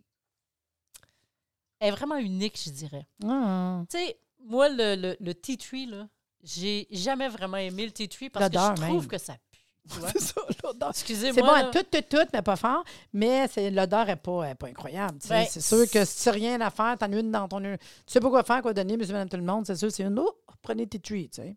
elle 1.80 1.90
est 1.90 1.92
vraiment 1.92 2.18
unique, 2.18 2.60
je 2.64 2.70
dirais. 2.72 3.06
Ah. 3.26 3.84
Tu 3.90 3.98
sais, 3.98 4.18
moi, 4.44 4.70
le, 4.70 4.96
le, 4.96 5.18
le 5.20 5.34
tea 5.34 5.58
tree, 5.58 5.86
là, 5.86 6.08
j'ai 6.44 6.88
jamais 6.92 7.28
vraiment 7.28 7.58
aimé 7.58 7.86
le 7.86 7.92
tea 7.92 8.08
tree 8.08 8.30
parce 8.30 8.48
que 8.50 8.54
je 8.54 8.82
trouve 8.82 9.00
même. 9.02 9.08
que 9.08 9.18
ça 9.18 9.34
tu. 9.52 9.60
C'est 10.14 10.20
ça, 10.20 10.42
l'odeur. 10.64 10.90
Excusez-moi. 10.90 11.34
C'est 11.36 11.42
bon 11.42 11.48
à 11.54 11.64
tout, 11.72 11.84
tout, 11.92 12.02
tout, 12.18 12.28
mais 12.34 12.42
pas 12.42 12.56
fort. 12.56 12.84
Mais 13.14 13.48
c'est- 13.48 13.70
l'odeur 13.70 14.08
n'est 14.08 14.16
pas, 14.16 14.50
est 14.50 14.56
pas 14.56 14.68
incroyable. 14.68 15.20
tu. 15.20 15.28
Ben, 15.28 15.46
c'est 15.48 15.62
sûr 15.62 15.88
que 15.88 16.04
si 16.06 16.24
tu 16.24 16.30
n'as 16.30 16.34
rien 16.34 16.62
à 16.62 16.72
faire, 16.72 16.98
t'en 16.98 17.12
as 17.14 17.20
une 17.20 17.32
dans 17.32 17.48
ton. 17.48 17.60
Tu 17.62 17.78
sais 18.08 18.20
pas 18.20 18.30
quoi 18.30 18.44
faire, 18.44 18.64
quoi 18.64 18.74
donner, 18.74 18.98
monsieur, 18.98 19.14
madame, 19.14 19.30
tout 19.30 19.38
le 19.38 19.44
monde. 19.44 19.68
C'est 19.68 19.76
sûr, 19.76 19.92
c'est 19.92 20.02
une. 20.02 20.18
Oh, 20.18 20.36
prenez 20.66 20.88
tes 20.88 21.00
treats, 21.00 21.30
tu 21.32 21.42
sais. 21.42 21.56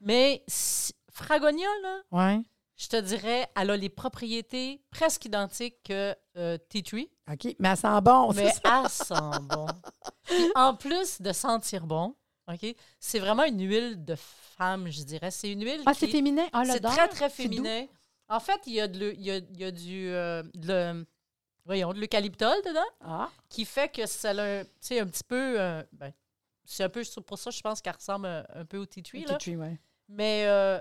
Mais 0.00 0.42
si- 0.48 0.92
Fragonia, 1.10 1.68
là, 1.82 2.00
Ouais. 2.10 2.40
je 2.76 2.88
te 2.88 2.96
dirais, 3.00 3.48
elle 3.56 3.70
a 3.70 3.76
les 3.76 3.88
propriétés 3.88 4.82
presque 4.90 5.24
identiques 5.24 5.82
que 5.84 6.14
euh, 6.36 6.58
tea 6.68 6.82
tree, 6.82 7.10
OK. 7.32 7.54
Mais 7.58 7.68
elle 7.70 7.76
sent 7.76 8.00
bon, 8.02 8.32
mais 8.34 8.50
c'est 8.50 8.60
ça. 8.62 8.82
elle 8.84 8.90
sent 8.90 9.42
bon. 9.48 9.66
Puis 10.24 10.50
en 10.54 10.74
plus 10.74 11.20
de 11.22 11.32
sentir 11.32 11.86
bon, 11.86 12.14
OK, 12.52 12.66
c'est 13.00 13.18
vraiment 13.18 13.44
une 13.44 13.60
huile 13.66 14.04
de 14.04 14.14
femme, 14.16 14.88
je 14.90 15.02
dirais. 15.02 15.30
C'est 15.30 15.50
une 15.50 15.64
huile 15.64 15.80
Ah, 15.86 15.92
qui- 15.94 16.00
c'est 16.00 16.08
féminin? 16.08 16.46
Ah, 16.52 16.64
C'est 16.64 16.80
très, 16.80 17.08
très 17.08 17.30
féminin. 17.30 17.86
En 18.28 18.40
fait, 18.40 18.60
il 18.66 18.74
y 18.74 18.80
a, 18.80 18.88
de 18.88 18.98
le- 18.98 19.14
il 19.14 19.22
y 19.22 19.30
a, 19.30 19.36
il 19.38 19.56
y 19.60 19.64
a 19.64 19.70
du 19.70 20.08
euh, 20.10 20.42
de 20.54 20.66
le- 20.68 21.06
voyons, 21.64 21.92
de 21.92 21.98
l'eucalyptol 22.00 22.56
dedans 22.64 22.80
Ah, 23.00 23.30
qui 23.48 23.64
fait 23.64 23.88
que 23.88 24.04
ça 24.06 24.30
a 24.30 24.42
un, 24.60 24.64
tu 24.64 24.70
sais, 24.80 25.00
un 25.00 25.06
petit 25.06 25.24
peu... 25.24 25.58
euh, 25.60 25.82
ben, 25.92 26.12
c'est 26.66 26.84
un 26.84 26.88
peu 26.88 27.02
pour 27.26 27.38
ça, 27.38 27.50
je 27.50 27.60
pense 27.60 27.80
qu'elle 27.80 27.94
ressemble 27.94 28.26
un, 28.26 28.44
un 28.54 28.64
peu 28.64 28.78
au 28.78 28.86
tea 28.86 29.02
tree. 29.02 29.24
tea 29.24 29.30
là. 29.32 29.38
tree, 29.38 29.56
ouais. 29.56 29.78
Mais 30.08 30.44
euh, 30.46 30.78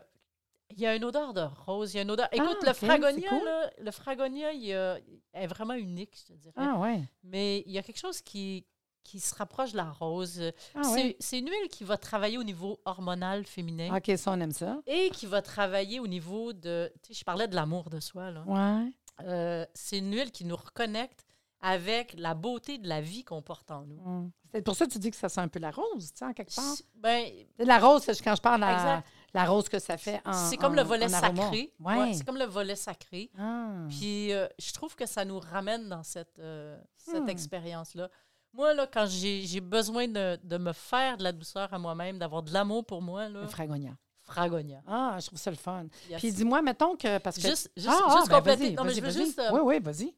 il 0.72 0.80
y 0.80 0.86
a 0.86 0.96
une 0.96 1.04
odeur 1.06 1.34
de 1.34 1.42
rose. 1.66 1.94
Il 1.94 1.98
y 1.98 2.00
a 2.00 2.04
une 2.04 2.12
odeur... 2.12 2.28
Écoute, 2.32 2.58
Ah, 2.62 2.66
le 2.66 2.70
ok, 2.72 2.76
fragonia, 2.78 3.30
cool. 3.30 3.46
là, 3.46 3.70
le 3.80 3.92
fragonia, 3.92 4.52
il, 4.52 4.66
y 4.66 4.74
a- 4.74 5.00
il 5.00 5.20
est 5.34 5.48
vraiment 5.48 5.74
unique, 5.76 6.16
je 6.20 6.34
te 6.34 6.38
dirais. 6.38 6.54
Ah, 6.58 6.78
ouais. 6.80 7.02
Mais 7.24 7.64
il 7.66 7.72
y 7.72 7.78
a 7.78 7.84
quelque 7.84 8.00
chose 8.00 8.22
qui, 8.22 8.66
qui 9.04 9.20
se 9.20 9.34
rapproche 9.36 9.72
de 9.72 9.78
la 9.78 9.92
rose. 9.92 10.42
Ah, 10.76 10.82
c'est, 10.84 11.16
ouais. 11.34 11.40
une 11.40 11.50
huile 11.50 11.70
qui 11.70 11.84
va 11.84 11.98
travailler 11.98 12.38
au 12.38 12.44
niveau 12.44 12.80
hormonal 12.86 13.46
féminin 13.46 13.96
OK, 13.96 14.12
ça, 14.18 14.32
on 14.32 14.40
aime 14.42 14.52
ça. 14.52 14.82
et 14.88 15.10
qui 15.12 15.26
va 15.28 15.42
travailler 15.42 16.00
au 16.00 16.08
niveau 16.08 16.54
de... 16.54 16.92
Tu 17.04 17.14
sais, 17.14 17.20
je 17.20 17.24
parlais 17.24 17.48
de 17.48 17.56
l'amour 17.56 17.90
de 17.90 18.00
soi, 18.00 18.32
là. 18.32 18.44
Ouais. 18.48 18.92
Euh, 19.24 19.66
c'est 19.74 20.00
une 20.00 20.12
huile 20.14 20.32
qui 20.32 20.44
nous 20.46 20.58
reconnecte 20.58 21.25
avec 21.66 22.14
la 22.18 22.34
beauté 22.36 22.78
de 22.78 22.88
la 22.88 23.02
vie 23.02 23.24
qu'on 23.24 23.42
porte 23.42 23.72
en 23.72 23.82
nous. 23.86 24.00
Hum. 24.06 24.32
C'est 24.54 24.62
pour 24.62 24.76
ça 24.76 24.86
que 24.86 24.92
tu 24.92 25.00
dis 25.00 25.12
que 25.12 25.18
ça 25.18 25.28
sent 25.28 25.42
un 25.42 25.48
peu 25.50 25.60
la 25.60 25.72
rose, 25.72 26.12
tu 26.14 26.20
sais, 26.20 26.26
en 26.26 26.32
quelque 26.34 26.56
part. 26.56 26.76
Ben, 26.96 27.26
La 27.60 27.78
rose, 27.80 28.04
c'est 28.04 28.22
quand 28.24 28.36
je 28.36 28.42
parle 28.42 28.62
la, 28.62 28.74
Exact. 28.74 29.08
la 29.34 29.46
rose 29.46 29.68
que 29.68 29.80
ça 29.80 29.98
fait 29.98 30.22
en. 30.26 30.32
c'est 30.32 30.56
comme 30.58 30.76
le 30.76 30.84
volet 30.84 31.10
sacré. 31.10 31.74
C'est 32.14 32.26
comme 32.26 32.38
le 32.38 32.46
volet 32.46 32.76
sacré. 32.76 33.30
Ah. 33.38 33.86
Puis 33.90 34.32
euh, 34.32 34.48
je 34.58 34.72
trouve 34.72 34.96
que 34.96 35.06
ça 35.06 35.26
nous 35.26 35.40
ramène 35.40 35.90
dans 35.90 36.04
cette, 36.04 36.40
euh, 36.40 36.80
cette 36.96 37.24
Hmm. 37.24 37.30
expérience-là. 37.30 38.10
Moi, 38.54 38.74
là, 38.74 38.88
quand 38.88 39.06
j'ai 39.08 39.42
j'ai 39.42 39.60
besoin 39.60 40.08
de, 40.08 40.40
de 40.42 40.58
me 40.58 40.72
faire 40.72 41.18
de 41.18 41.24
la 41.24 41.34
douceur 41.34 41.74
à 41.74 41.78
moi-même, 41.80 42.18
d'avoir 42.20 42.42
de 42.42 42.54
l'amour 42.54 42.86
pour 42.86 43.02
moi, 43.02 43.28
là, 43.28 43.42
Le 43.42 43.48
fragonia. 43.48 43.92
Fragonia. 44.26 44.82
Ah, 44.88 45.18
je 45.22 45.28
trouve 45.28 45.40
ça 45.40 45.50
le 45.52 45.56
fun. 45.58 45.86
Yes. 46.10 46.20
Puis 46.20 46.32
dis-moi, 46.32 46.62
mettons 46.62 46.96
que. 46.96 47.18
Parce 47.20 47.38
que... 47.38 47.44
Juste, 47.48 47.72
juste, 47.78 47.90
Ah, 47.90 48.00
ah, 48.08 48.16
juste 48.18 48.30
ben 48.30 48.36
compléter. 48.38 48.72
Non, 48.72 48.84
mais 48.84 48.94
je 48.94 49.02
veux 49.02 49.12
juste. 49.12 49.40
euh, 49.40 49.50
Oui, 49.54 49.62
oui, 49.64 49.80
vas-y. 49.80 50.14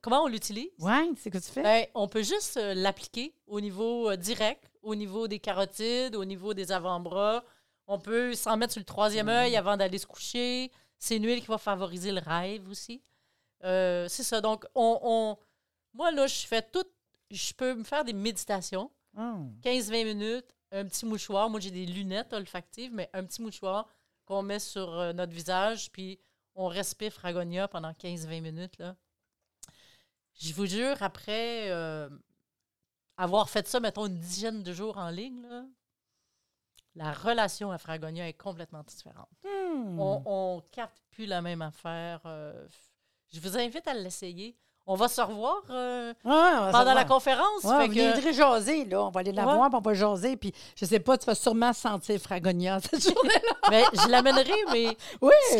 comment 0.00 0.22
on 0.24 0.26
l'utilise? 0.28 0.70
Oui, 0.78 0.92
c'est 1.16 1.24
ce 1.24 1.38
que 1.38 1.44
tu 1.44 1.50
fais? 1.52 1.62
Ben, 1.62 1.86
on 1.94 2.08
peut 2.08 2.22
juste 2.22 2.56
euh, 2.56 2.74
l'appliquer 2.74 3.34
au 3.46 3.60
niveau 3.60 4.10
euh, 4.10 4.16
direct, 4.16 4.70
au 4.82 4.94
niveau 4.94 5.28
des 5.28 5.38
carotides, 5.38 6.14
au 6.16 6.24
niveau 6.24 6.54
des 6.54 6.70
avant-bras. 6.72 7.42
On 7.86 7.98
peut 7.98 8.34
s'en 8.34 8.56
mettre 8.56 8.72
sur 8.74 8.80
le 8.80 8.84
troisième 8.86 9.26
Mm. 9.26 9.30
œil 9.30 9.56
avant 9.56 9.76
d'aller 9.76 9.98
se 9.98 10.06
coucher. 10.06 10.70
C'est 10.98 11.16
une 11.16 11.26
huile 11.26 11.40
qui 11.40 11.46
va 11.46 11.58
favoriser 11.58 12.12
le 12.12 12.20
rêve 12.20 12.68
aussi. 12.68 13.02
C'est 13.62 14.08
ça. 14.22 14.40
Donc, 14.40 14.64
on, 14.74 14.98
on- 15.02 15.36
moi, 15.94 16.10
là, 16.12 16.26
je 16.26 16.46
fais 16.46 16.62
tout. 16.62 16.84
Je 17.30 17.52
peux 17.54 17.74
me 17.74 17.84
faire 17.84 18.04
des 18.04 18.12
méditations, 18.12 18.90
Ah. 19.16 19.34
15-20 19.62 20.04
minutes, 20.04 20.54
un 20.72 20.84
petit 20.86 21.06
mouchoir. 21.06 21.50
Moi, 21.50 21.60
j'ai 21.60 21.70
des 21.70 21.86
lunettes 21.86 22.32
olfactives, 22.32 22.92
mais 22.92 23.08
un 23.12 23.24
petit 23.24 23.42
mouchoir 23.42 23.88
qu'on 24.24 24.42
met 24.42 24.58
sur 24.58 24.98
euh, 24.98 25.12
notre 25.12 25.32
visage, 25.32 25.90
puis 25.90 26.18
on 26.54 26.66
respire 26.66 27.12
Fragonia 27.12 27.68
pendant 27.68 27.92
15-20 27.92 28.40
minutes. 28.40 28.78
Là. 28.78 28.96
Je 30.40 30.52
vous 30.52 30.66
jure, 30.66 31.02
après 31.02 31.70
euh, 31.70 32.08
avoir 33.16 33.48
fait 33.48 33.66
ça, 33.66 33.80
mettons, 33.80 34.06
une 34.06 34.18
dizaine 34.18 34.62
de 34.62 34.72
jours 34.72 34.98
en 34.98 35.10
ligne, 35.10 35.42
là, 35.42 35.64
la 36.94 37.12
relation 37.12 37.70
à 37.70 37.78
Fragonia 37.78 38.28
est 38.28 38.34
complètement 38.34 38.82
différente. 38.82 39.30
Hmm. 39.44 40.00
On, 40.00 40.22
on 40.26 40.60
capte 40.72 41.00
plus 41.10 41.26
la 41.26 41.40
même 41.40 41.62
affaire. 41.62 42.20
euh, 42.26 42.66
je 43.32 43.40
vous 43.40 43.56
invite 43.56 43.86
à 43.86 43.94
l'essayer. 43.94 44.56
On 44.88 44.94
va 44.96 45.06
se 45.06 45.20
revoir 45.20 45.62
euh, 45.70 46.12
Ouais, 46.24 46.32
on 46.32 46.60
va 46.64 46.70
pendant 46.72 46.94
la 46.94 47.04
conférence. 47.04 47.62
Ouais, 47.62 47.76
fait 47.76 47.82
vous 47.82 47.88
que- 47.88 47.92
viendrez 47.94 48.32
jaser, 48.32 48.84
là. 48.86 49.04
On 49.04 49.10
va 49.10 49.20
aller 49.20 49.32
la 49.32 49.46
Ouais. 49.46 49.54
voir, 49.54 49.68
puis 49.68 49.78
on 49.78 49.80
va 49.82 49.94
jaser. 49.94 50.36
Puis, 50.36 50.52
je 50.74 50.84
sais 50.86 50.98
pas, 50.98 51.16
tu 51.18 51.26
vas 51.26 51.34
sûrement 51.34 51.72
sentir 51.72 52.18
Fragonia 52.20 52.80
cette 52.80 53.02
journée-là. 53.02 53.52
mais 53.70 53.84
je 53.92 54.08
l'amènerai, 54.08 54.50
mais 54.72 54.88
Oui, 55.20 55.32
ce 55.52 55.56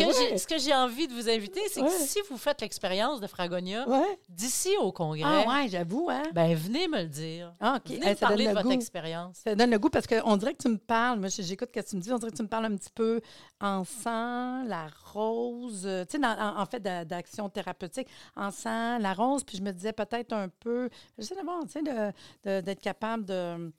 que 0.46 0.54
oui. 0.54 0.60
j'ai- 0.60 0.74
envie 0.74 1.06
de 1.08 1.12
vous 1.12 1.28
inviter, 1.28 1.60
c'est 1.70 1.82
que 1.82 1.90
si 1.90 2.18
vous 2.30 2.36
faites 2.38 2.60
l'expérience 2.60 3.20
de 3.20 3.26
Fragonia 3.26 3.84
d'ici 4.28 4.70
au 4.80 4.92
congrès, 4.92 5.22
Ah, 5.24 5.48
ouais, 5.48 5.68
j'avoue, 5.68 6.08
hein. 6.10 6.22
ben 6.32 6.54
venez 6.54 6.88
me 6.88 7.02
le 7.02 7.08
dire. 7.08 7.52
Ah, 7.60 7.74
OK. 7.76 7.90
Venez 7.92 8.04
Hey, 8.06 8.10
me 8.10 8.16
ça 8.16 8.26
parler 8.28 8.44
donne 8.44 8.54
de 8.54 8.58
le 8.58 8.62
votre 8.62 8.68
goût. 8.68 8.80
expérience. 8.80 9.36
Ça 9.44 9.54
donne 9.54 9.70
le 9.70 9.78
goût 9.78 9.90
parce 9.90 10.06
qu'on 10.06 10.36
dirait 10.36 10.54
que 10.54 10.62
tu 10.62 10.68
me 10.68 10.78
parles. 10.78 11.18
Moi, 11.18 11.28
j'écoute 11.28 11.68
ce 11.74 11.80
que 11.80 11.86
tu 11.86 11.96
me 11.96 12.00
dis. 12.00 12.12
On 12.12 12.18
dirait 12.18 12.30
que 12.30 12.36
tu 12.36 12.42
me 12.42 12.48
parles 12.48 12.64
un 12.66 12.76
petit 12.76 12.90
peu 12.94 13.20
en 13.60 13.84
sang, 13.84 14.62
la 14.64 14.86
rose. 15.12 15.82
euh, 15.84 16.04
Tu 16.08 16.18
sais, 16.18 16.24
en, 16.26 16.60
en 16.60 16.66
fait, 16.66 16.80
d'a- 16.80 17.04
d'action 17.04 17.48
thérapeutique. 17.48 18.08
En 18.36 18.50
sang, 18.50 18.98
la 18.98 19.14
Puis 19.44 19.56
je 19.58 19.62
me 19.62 19.72
disais 19.72 19.92
peut-être 19.92 20.32
un 20.32 20.48
peu. 20.48 20.88
J'essaie 21.18 21.34
d'avoir, 21.34 21.62
tu 21.64 21.70
sais, 21.70 21.82
de- 21.82 22.12
de- 22.44 22.60
d'être 22.60 22.80
capable 22.80 23.24
de. 23.24 23.72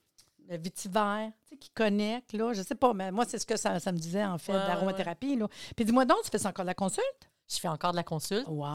Le 0.52 0.58
vétiver, 0.58 1.28
tu 1.44 1.50
sais, 1.50 1.58
qui 1.58 1.70
connecte, 1.70 2.34
là. 2.34 2.54
Je 2.54 2.64
sais 2.64 2.74
pas, 2.74 2.92
mais 2.96 3.12
moi, 3.12 3.24
c'est 3.28 3.38
ce 3.38 3.46
que 3.46 3.56
ça, 3.56 3.80
ça 3.80 3.92
me 3.92 4.00
disait, 4.00 4.26
en 4.26 4.40
fait, 4.40 4.52
Ouais, 4.54 4.58
ouais, 4.58 4.66
d'aromathérapie, 4.66 5.36
là. 5.36 5.48
Puis 5.76 5.86
dis-moi 5.86 6.06
donc, 6.06 6.18
tu 6.24 6.32
fais 6.32 6.40
ça 6.40 6.50
encore 6.50 6.66
de 6.66 6.70
la 6.70 6.74
consulte? 6.74 7.30
Je 7.52 7.58
fais 7.58 7.68
encore 7.68 7.92
de 7.92 7.96
la 7.96 8.04
consulte. 8.04 8.48
Wow! 8.48 8.68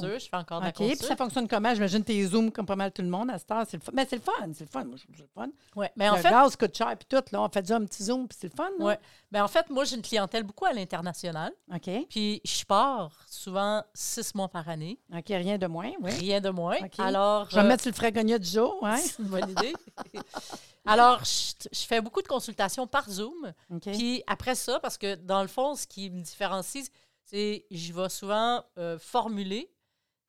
C'est 0.00 0.06
sûr, 0.06 0.18
je 0.18 0.28
fais 0.28 0.36
encore 0.36 0.60
de 0.60 0.64
la 0.64 0.68
OK. 0.70 0.74
Puis 0.76 0.88
consulte. 0.90 1.04
ça 1.08 1.16
fonctionne 1.16 1.48
comment? 1.48 1.72
J'imagine 1.74 2.04
tes 2.04 2.26
zooms 2.26 2.52
comme 2.52 2.66
pas 2.66 2.76
mal 2.76 2.92
tout 2.92 3.00
le 3.00 3.08
monde 3.08 3.30
à 3.30 3.38
cette 3.38 3.50
heure. 3.50 3.64
C'est 3.66 3.78
le 3.78 3.82
fun. 3.82 3.92
Mais 3.94 4.06
c'est 4.08 4.16
le 4.16 4.22
fun, 4.22 4.32
c'est 4.52 4.64
le 4.64 4.70
fun. 4.70 4.84
Moi, 4.84 4.98
ça 4.98 5.04
le 5.08 5.28
fun. 5.34 5.48
Ouais. 5.74 5.90
Mais 5.96 6.10
en 6.10 6.16
le 6.16 6.20
fait, 6.20 6.28
gaz 6.30 6.54
coûte 6.54 6.76
cher, 6.76 6.94
puis 6.98 7.06
tout, 7.08 7.24
là. 7.32 7.42
On 7.42 7.48
fait 7.48 7.62
déjà 7.62 7.76
un 7.76 7.84
petit 7.86 8.04
zoom, 8.04 8.28
puis 8.28 8.36
c'est 8.38 8.50
le 8.50 8.54
fun, 8.54 8.68
là. 8.78 8.84
ouais. 8.84 8.98
Ben, 9.32 9.42
en 9.42 9.48
fait, 9.48 9.70
moi, 9.70 9.84
j'ai 9.84 9.96
une 9.96 10.02
clientèle 10.02 10.42
beaucoup 10.42 10.66
à 10.66 10.74
l'international. 10.74 11.52
OK. 11.74 11.88
Puis 12.10 12.42
je 12.44 12.64
pars 12.64 13.12
souvent 13.26 13.82
six 13.94 14.34
mois 14.34 14.48
par 14.48 14.68
année. 14.68 14.98
OK, 15.10 15.28
rien 15.28 15.56
de 15.56 15.66
moins, 15.66 15.90
oui. 16.02 16.10
Rien 16.12 16.42
de 16.42 16.50
moins. 16.50 16.76
OK. 16.76 16.98
Alors, 16.98 17.48
Je 17.48 17.54
vais 17.54 17.60
euh, 17.60 17.64
me 17.64 17.68
mettre 17.68 17.82
sur 17.82 17.90
le 17.92 17.96
fragonia 17.96 18.38
du 18.38 18.48
jour, 18.48 18.76
ouais. 18.82 18.96
c'est 19.02 19.22
une 19.22 19.28
bonne 19.28 19.50
idée. 19.50 19.72
Alors, 20.84 21.22
je, 21.24 21.68
je 21.72 21.86
fais 21.86 22.00
beaucoup 22.00 22.22
de 22.22 22.28
consultations 22.28 22.86
par 22.86 23.08
Zoom. 23.10 23.52
OK. 23.70 23.90
Puis 23.92 24.22
après 24.26 24.54
ça, 24.54 24.80
parce 24.80 24.96
que 24.98 25.14
dans 25.14 25.42
le 25.42 25.48
fond, 25.48 25.74
ce 25.74 25.86
qui 25.86 26.10
me 26.10 26.22
différencie, 26.22 26.90
c'est 27.30 27.66
je 27.70 27.92
vais 27.92 28.08
souvent 28.08 28.64
euh, 28.78 28.98
formuler 28.98 29.70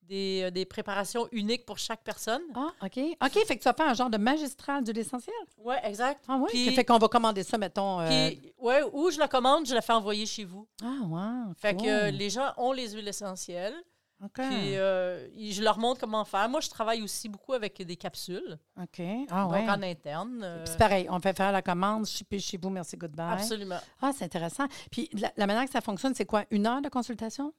des, 0.01 0.41
euh, 0.45 0.49
des 0.51 0.65
préparations 0.65 1.27
uniques 1.31 1.65
pour 1.65 1.77
chaque 1.77 2.03
personne. 2.03 2.41
Ah, 2.55 2.71
OK. 2.83 2.97
OK, 3.23 3.45
fait 3.45 3.55
que 3.57 3.61
tu 3.61 3.65
vas 3.69 3.73
faire 3.73 3.87
un 3.89 3.93
genre 3.93 4.09
de 4.09 4.17
magistral 4.17 4.83
de 4.83 4.91
l'essentiel? 4.91 5.35
Oui, 5.57 5.75
exact. 5.83 6.25
Ah, 6.27 6.37
oui. 6.41 6.47
Puis- 6.49 6.75
fait 6.75 6.83
qu'on 6.83 6.97
va 6.97 7.07
commander 7.07 7.43
ça, 7.43 7.57
mettons. 7.59 8.01
euh, 8.01 8.29
ouais, 8.57 8.81
ou 8.91 9.11
je 9.11 9.19
la 9.19 9.27
commande, 9.27 9.67
je 9.67 9.73
la 9.75 9.81
fais 9.81 9.93
envoyer 9.93 10.25
chez 10.25 10.45
vous. 10.45 10.67
Ah, 10.83 10.97
wow. 11.03 11.53
Fait 11.55 11.75
cool. 11.75 11.85
que 11.85 11.89
euh, 12.07 12.11
les 12.11 12.29
gens 12.31 12.51
ont 12.57 12.71
les 12.71 12.89
huiles 12.91 13.07
essentielles. 13.07 13.75
OK. 14.23 14.33
Puis 14.33 14.75
euh, 14.75 15.27
je 15.37 15.61
leur 15.63 15.77
montre 15.79 15.99
comment 16.01 16.25
faire. 16.25 16.49
Moi, 16.49 16.59
je 16.59 16.69
travaille 16.69 17.01
aussi 17.01 17.29
beaucoup 17.29 17.53
avec 17.53 17.81
des 17.81 17.95
capsules, 17.95 18.59
OK. 18.81 19.01
Ah, 19.29 19.43
donc 19.43 19.51
ouais. 19.53 19.69
en 19.69 19.81
interne. 19.81 20.41
euh, 20.43 20.63
Puis 20.63 20.71
c'est 20.73 20.77
pareil, 20.77 21.07
on 21.09 21.19
fait 21.19 21.35
faire 21.35 21.51
la 21.53 21.61
commande, 21.61 22.05
shipper 22.05 22.39
chez 22.39 22.57
vous, 22.57 22.69
merci, 22.69 22.97
goodbye. 22.97 23.33
absolument. 23.33 23.79
Ah, 24.01 24.11
c'est 24.13 24.25
intéressant. 24.25 24.65
Puis 24.91 25.09
la, 25.13 25.31
la 25.37 25.47
manière 25.47 25.63
que 25.65 25.71
ça 25.71 25.81
fonctionne, 25.81 26.13
c'est 26.15 26.25
quoi? 26.25 26.43
Une 26.51 26.67
heure 26.67 26.81
de 26.81 26.89
consultation? 26.89 27.53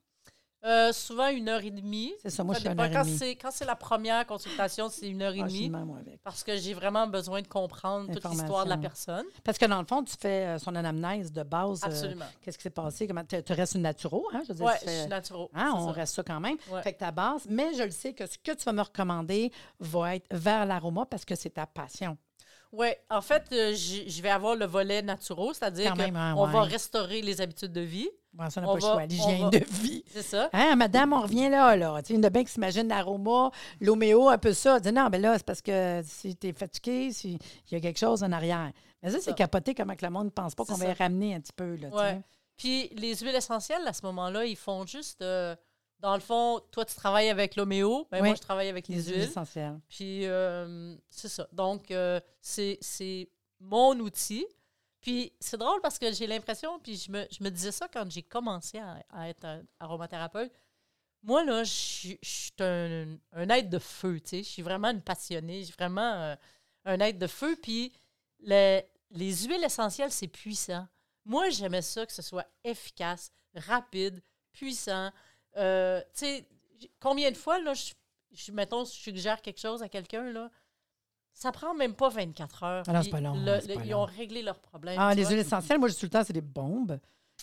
Euh, 0.63 0.93
souvent 0.93 1.29
une 1.29 1.49
heure 1.49 1.63
et 1.65 1.71
demie. 1.71 2.13
C'est 2.21 2.29
ça, 2.29 2.45
moi, 2.45 2.55
Ça 2.55 2.61
je 2.61 2.67
une 2.67 2.73
et 2.73 2.91
Quand 2.93 3.03
demie. 3.05 3.17
c'est- 3.17 3.35
Quand 3.37 3.51
c'est 3.51 3.65
la 3.65 3.77
première 3.77 4.27
consultation, 4.27 4.91
c'est 4.91 5.09
une 5.09 5.23
heure 5.23 5.33
et 5.35 5.41
Ah, 5.43 5.49
suis 5.49 5.69
demie. 5.71 5.85
moi, 5.85 5.97
avec. 5.99 6.23
Parce 6.23 6.45
que 6.45 6.55
j'ai 6.59 6.75
vraiment 6.75 7.07
besoin 7.07 7.41
de 7.41 7.49
comprendre 7.49 8.13
toute 8.13 8.25
l'histoire 8.31 8.65
de 8.67 8.71
la 8.71 8.77
personne. 8.77 9.25
Parce 9.43 9.57
que 9.57 9.65
dans 9.65 9.81
le 9.81 9.87
fond, 9.87 10.05
tu 10.05 10.15
fais 10.21 10.47
euh, 10.47 10.59
son 10.59 10.75
anamnèse 10.75 11.33
de 11.33 11.43
base. 11.43 11.83
euh, 11.83 11.87
Absolument. 11.87 12.27
Qu'est-ce 12.43 12.59
qui 12.59 12.63
s'est 12.65 12.71
passé? 12.71 13.07
Comment 13.07 13.25
tu 13.25 13.53
restes 13.55 13.75
une 13.75 13.83
naturo, 13.83 14.29
hein? 14.35 14.43
Je 14.45 14.49
veux 14.49 14.55
dire, 14.55 14.67
Oui, 14.67 14.73
tu 14.83 14.89
je 14.91 14.99
suis 15.01 15.09
naturo. 15.09 15.51
Hein, 15.55 15.73
on 15.75 15.87
ça. 15.87 15.93
reste 15.93 16.15
ça 16.17 16.23
quand 16.23 16.41
même. 16.41 16.57
Ouais. 16.71 16.83
Fait 16.83 16.93
que 16.93 16.99
ta 16.99 17.11
base, 17.11 17.47
mais 17.49 17.73
je 17.75 17.83
le 17.85 17.91
sais 17.91 18.13
que 18.13 18.27
ce 18.27 18.37
que 18.37 18.53
tu 18.53 18.65
vas 18.65 18.73
me 18.73 18.83
recommander 18.83 19.51
va 19.79 20.17
être 20.17 20.27
vers 20.31 20.67
l'aroma 20.67 21.07
parce 21.07 21.25
que 21.25 21.35
c'est 21.37 21.51
ta 21.51 21.67
passion. 21.67 22.19
Oui, 22.73 22.87
en 23.09 23.21
fait, 23.21 23.45
euh, 23.51 23.75
je 23.75 24.23
vais 24.23 24.31
avoir 24.31 24.55
le 24.55 24.65
volet 24.67 25.03
naturo, 25.03 25.53
c'est-à-dire 25.53 25.97
même, 25.97 26.15
hein, 26.15 26.35
qu'on 26.37 26.47
va 26.47 26.63
rester 26.63 27.21
les 27.23 27.41
habitudes 27.41 27.73
de 27.73 27.81
vie. 27.81 28.09
Bon, 28.33 28.49
ça 28.49 28.61
n'a 28.61 28.67
pas 28.69 28.75
le 28.75 28.81
choix. 28.81 29.07
L'hygiène 29.07 29.51
de 29.51 29.59
vie. 29.83 30.05
C'est 30.07 30.23
ça. 30.23 30.49
Hein, 30.53 30.77
madame, 30.77 31.13
on 31.13 31.21
revient 31.23 31.49
là, 31.49 31.75
là. 31.77 32.01
Tu 32.03 32.09
sais, 32.09 32.15
une 32.15 32.21
de 32.21 32.29
bien 32.29 32.45
qui 32.45 32.53
s'imagine 32.53 32.87
l'aroma, 32.89 33.51
l'homéo, 33.81 34.29
un 34.29 34.39
peu 34.39 34.53
ça. 34.53 34.79
Dit 34.79 34.93
non, 34.93 35.09
mais 35.11 35.19
là, 35.19 35.37
c'est 35.37 35.45
parce 35.47 35.61
que 35.63 36.01
si 36.05 36.37
tu 36.37 36.49
es 36.49 36.53
fatigué, 36.53 37.13
s'il 37.13 37.39
y 37.71 37.75
a 37.75 37.81
quelque 37.81 37.99
chose 37.99 38.23
en 38.23 38.31
arrière. 38.33 38.71
Mais 39.03 39.11
ça, 39.11 39.19
c'est 39.21 39.35
capoté 39.35 39.75
comment 39.75 39.97
que 39.97 40.05
le 40.05 40.11
monde 40.13 40.27
ne 40.27 40.31
pense 40.31 40.55
pas 40.55 40.65
qu'on 40.65 40.75
va 40.75 40.87
y 40.87 40.93
ramener 40.93 41.35
un 41.35 41.41
petit 41.41 41.53
peu. 41.55 41.75
Là, 41.77 41.89
Ouais. 41.89 42.21
Puis 42.57 42.89
les 42.95 43.17
huiles 43.17 43.35
essentielles, 43.35 43.87
à 43.87 43.93
ce 43.95 44.05
moment-là, 44.07 44.45
ils 44.45 44.57
font 44.57 44.85
juste. 44.87 45.23
euh, 45.23 45.57
dans 45.99 46.15
le 46.15 46.21
fond, 46.21 46.61
toi, 46.71 46.85
tu 46.85 46.95
travailles 46.95 47.29
avec 47.31 47.57
l'homéo, 47.57 48.07
ben 48.11 48.21
Oui. 48.23 48.29
moi, 48.29 48.35
je 48.37 48.41
travaille 48.41 48.69
avec 48.69 48.87
les, 48.89 48.97
Les 48.97 49.03
huiles 49.03 49.21
essentielles. 49.23 49.79
Puis 49.89 50.27
euh, 50.27 50.95
c'est 51.11 51.29
ça. 51.29 51.47
Donc, 51.53 51.91
euh, 51.91 52.21
c'est 52.41 52.79
mon 53.61 53.93
outil. 53.99 54.47
Puis 55.01 55.33
c'est 55.41 55.57
drôle 55.57 55.81
parce 55.81 55.99
que 55.99 56.13
j'ai 56.13 56.27
l'impression, 56.27 56.79
puis 56.81 56.97
je 56.97 57.11
me, 57.11 57.27
je 57.31 57.43
me 57.43 57.51
disais 57.51 57.73
ça 57.73 57.89
quand 57.89 58.11
j'ai 58.11 58.23
commencé 58.23 58.79
à, 59.11 59.29
être 59.29 59.45
un 59.45 59.63
aromathérapeute. 59.79 60.53
Moi, 61.23 61.45
là, 61.45 61.65
je 61.65 61.71
suis 61.73 62.19
je 62.23 62.29
suis 62.29 62.53
un, 62.61 63.17
un 63.33 63.49
être 63.51 63.69
de 63.69 63.79
feu, 63.79 64.21
tu 64.21 64.29
sais. 64.29 64.39
Je 64.43 64.49
suis 64.49 64.63
vraiment 64.63 64.89
une 64.91 65.03
passionnée. 65.03 65.61
Je 65.61 65.67
suis 65.67 65.75
vraiment 65.75 66.15
euh, 66.15 66.35
un 66.87 67.01
être 67.01 67.19
de 67.19 67.27
feu. 67.27 67.57
Puis 67.63 67.93
le- 68.41 68.81
les 69.11 69.45
huiles 69.45 69.65
essentielles, 69.65 70.13
c'est 70.13 70.29
puissant. 70.29 70.87
Moi, 71.25 71.51
j'aimais 71.51 71.83
ça, 71.83 72.07
que 72.07 72.13
ce 72.13 72.23
soit 72.23 72.47
efficace, 72.65 73.33
rapide, 73.55 74.23
puissant. 74.53 75.11
Euh, 75.57 76.01
tu 76.15 76.21
sais, 76.27 76.49
combien 77.01 77.31
de 77.31 77.37
fois, 77.37 77.59
là, 77.61 77.75
je, 77.75 77.93
je, 78.33 78.53
mettons, 78.53 78.85
je 78.85 78.93
suggère 78.93 79.43
quelque 79.43 79.61
chose 79.61 79.83
à 79.83 79.89
quelqu'un, 79.89 80.25
là, 80.33 80.51
ça 81.41 81.53
prend 81.53 81.75
même 81.75 81.95
pas 81.95 82.09
24 82.11 82.63
heures. 82.65 82.85
Ah 82.87 82.93
non, 82.93 83.03
c'est 83.03 83.11
pas 83.11 83.21
long, 83.21 83.33
le- 83.35 83.61
c'est 83.61 83.69
le- 83.69 83.75
pas 83.75 83.81
ils 83.85 83.91
long. 83.91 84.03
ont 84.03 84.05
réglé 84.05 84.43
leurs 84.43 84.59
problèmes. 84.59 84.97
Ah, 84.99 85.15
les 85.15 85.23
vois. 85.23 85.31
huiles 85.33 85.41
essentielles, 85.41 85.79
moi, 85.79 85.89
je 85.89 85.95
dis 85.95 86.01
tout 86.01 86.07
le 86.07 86.11
temps, 86.11 86.23
c'est 86.25 86.33
des 86.35 86.41
bombes. 86.41 86.99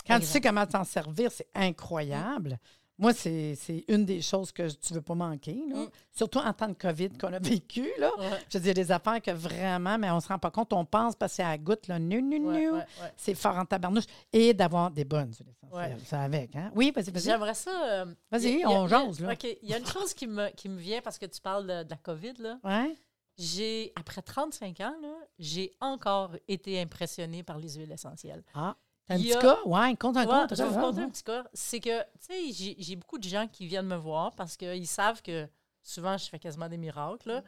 Quand 0.06 0.20
tu 0.20 0.26
sais 0.28 0.40
comment 0.40 0.66
t'en 0.66 0.84
servir, 0.84 1.32
c'est 1.32 1.48
incroyable. 1.56 2.60
Moi, 3.00 3.14
c'est 3.14 3.56
une 3.88 4.06
des 4.06 4.22
choses 4.24 4.52
que 4.52 4.68
tu 4.72 4.94
veux 4.94 5.02
pas 5.02 5.14
manquer. 5.14 5.54
là. 5.70 5.76
Mm. 5.84 5.90
Surtout 6.12 6.40
en 6.40 6.52
temps 6.52 6.68
de 6.68 6.74
COVID 6.74 7.10
qu'on 7.10 7.32
a 7.32 7.38
vécu. 7.38 7.88
Là. 8.00 8.10
Ouais, 8.18 8.26
Je 8.50 8.58
veux 8.58 8.64
dire, 8.64 8.74
des 8.74 8.92
affaires 8.92 9.22
que 9.22 9.30
vraiment, 9.30 10.00
mais 10.00 10.10
on 10.10 10.20
se 10.20 10.28
rend 10.28 10.40
pas 10.40 10.50
compte, 10.50 10.74
on 10.74 10.84
pense 10.84 11.16
parce 11.16 11.34
que 11.34 11.36
c'est 11.38 11.44
à 11.44 11.50
la 11.50 11.58
goutte, 11.60 11.88
là, 11.88 12.00
nu, 12.00 12.24
nu, 12.24 12.40
ouais, 12.40 12.58
nu. 12.60 12.72
ouais. 12.72 12.86
C'est 13.16 13.36
fort 13.36 13.56
en 13.56 13.66
tabarnouche. 13.66 14.06
Et 14.34 14.52
d'avoir 14.56 14.90
des 14.90 15.06
bonnes 15.06 15.32
huiles 15.40 15.54
essentielles. 15.64 15.98
Ça 16.06 16.22
avec, 16.22 16.56
hein? 16.56 16.72
Oui, 16.76 16.92
vas-y, 16.96 17.12
vas-y. 17.12 17.24
J'aimerais 17.24 17.54
ça. 17.54 17.70
euh, 18.02 18.06
Vas-y, 18.32 18.66
on 18.66 18.88
jase, 18.88 19.20
là. 19.20 19.34
OK. 19.34 19.44
Il 19.62 19.70
y 19.70 19.74
a 19.76 19.78
une 19.78 19.86
chose 19.86 20.14
qui 20.16 20.26
me, 20.26 20.50
qui 20.56 20.68
me 20.68 20.78
vient 20.80 21.02
parce 21.02 21.20
que 21.20 21.28
tu 21.28 21.40
parles 21.40 21.68
de, 21.68 21.84
de 21.84 21.90
la 21.92 21.98
COVID. 21.98 22.34
Là. 22.40 22.58
Ouais? 22.64 22.96
J'ai, 23.38 23.92
après 23.96 24.22
35 24.22 24.80
ans, 24.82 24.96
là, 25.02 25.14
j'ai 25.38 25.72
encore 25.80 26.32
été 26.48 26.82
impressionnée 26.82 27.44
par 27.44 27.60
les 27.60 27.76
huiles 27.76 27.92
essentielles. 27.92 28.44
Ah. 28.54 28.76
T'as 29.06 29.14
un 29.14 29.18
petit 29.20 29.34
a- 29.34 29.40
cas? 29.42 29.58
Ouais, 29.66 29.96
compte 29.96 30.18
un 30.18 30.22
Ouais, 30.22 30.28
compte. 30.48 30.56
je 30.56 30.64
vais 30.64 30.70
vous 30.70 30.98
ouais. 30.98 31.04
un 31.04 31.10
petit 31.10 31.24
cas. 31.24 31.46
C'est 31.54 31.80
que, 31.80 32.02
tu 32.02 32.54
sais, 32.54 32.76
j'ai- 32.80 32.96
beaucoup 32.96 33.18
de 33.20 33.24
gens 33.28 33.48
qui 33.48 33.68
viennent 33.68 33.86
me 33.88 33.96
voir 33.96 34.34
parce 34.36 34.58
qu'ils 34.58 34.88
savent 34.88 35.22
que 35.22 35.48
souvent, 35.82 36.18
je 36.18 36.26
fais 36.28 36.40
quasiment 36.40 36.68
des 36.68 36.78
miracles. 36.78 37.28
là. 37.30 37.44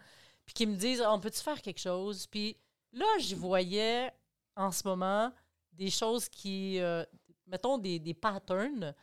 Puis 0.46 0.54
qui 0.54 0.66
me 0.68 0.76
disent, 0.76 1.04
on 1.06 1.20
peut-tu 1.20 1.40
faire 1.42 1.62
quelque 1.62 1.80
chose? 1.80 2.28
Puis 2.28 2.56
là, 2.94 3.06
je 3.20 3.36
voyais 3.36 4.12
en 4.56 4.72
ce 4.72 4.88
moment 4.88 5.32
des 5.74 5.90
choses 5.90 6.30
qui, 6.30 6.80
euh, 6.80 7.04
mettons, 7.48 7.78
des, 7.78 8.00
des 8.00 8.14
patterns 8.14 8.94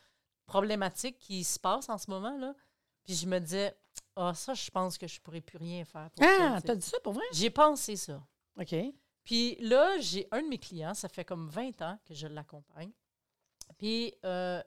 problématiques 0.45 1.19
qui 1.19 1.43
se 1.43 1.59
passent 1.59 1.89
en 1.89 1.97
ce 1.97 2.09
moment. 2.09 2.37
là. 2.37 2.53
Puis 3.03 3.13
je 3.15 3.27
me 3.27 3.39
disais, 3.39 3.75
ah, 4.17 4.33
ça, 4.33 4.53
je 4.53 4.69
pense 4.69 4.97
que 4.97 5.07
je 5.07 5.21
pourrais 5.21 5.41
plus 5.41 5.57
rien 5.57 5.85
faire 5.85 6.09
pour. 6.11 6.25
Ah, 6.25 6.59
t'as 6.63 6.75
dit 6.75 6.85
ça 6.85 6.99
pour 7.01 7.13
vrai? 7.13 7.23
J'ai 7.31 7.49
pensé 7.49 7.95
ça. 7.95 8.21
OK. 8.59 8.75
Puis 9.23 9.55
là, 9.59 9.97
j'ai 9.99 10.27
un 10.31 10.41
de 10.41 10.47
mes 10.47 10.57
clients, 10.57 10.93
ça 10.93 11.07
fait 11.09 11.23
comme 11.25 11.47
20 11.49 11.81
ans 11.81 11.99
que 12.05 12.13
je 12.13 12.27
l'accompagne. 12.27 12.91
Puis 13.77 14.13
euh, 14.25 14.61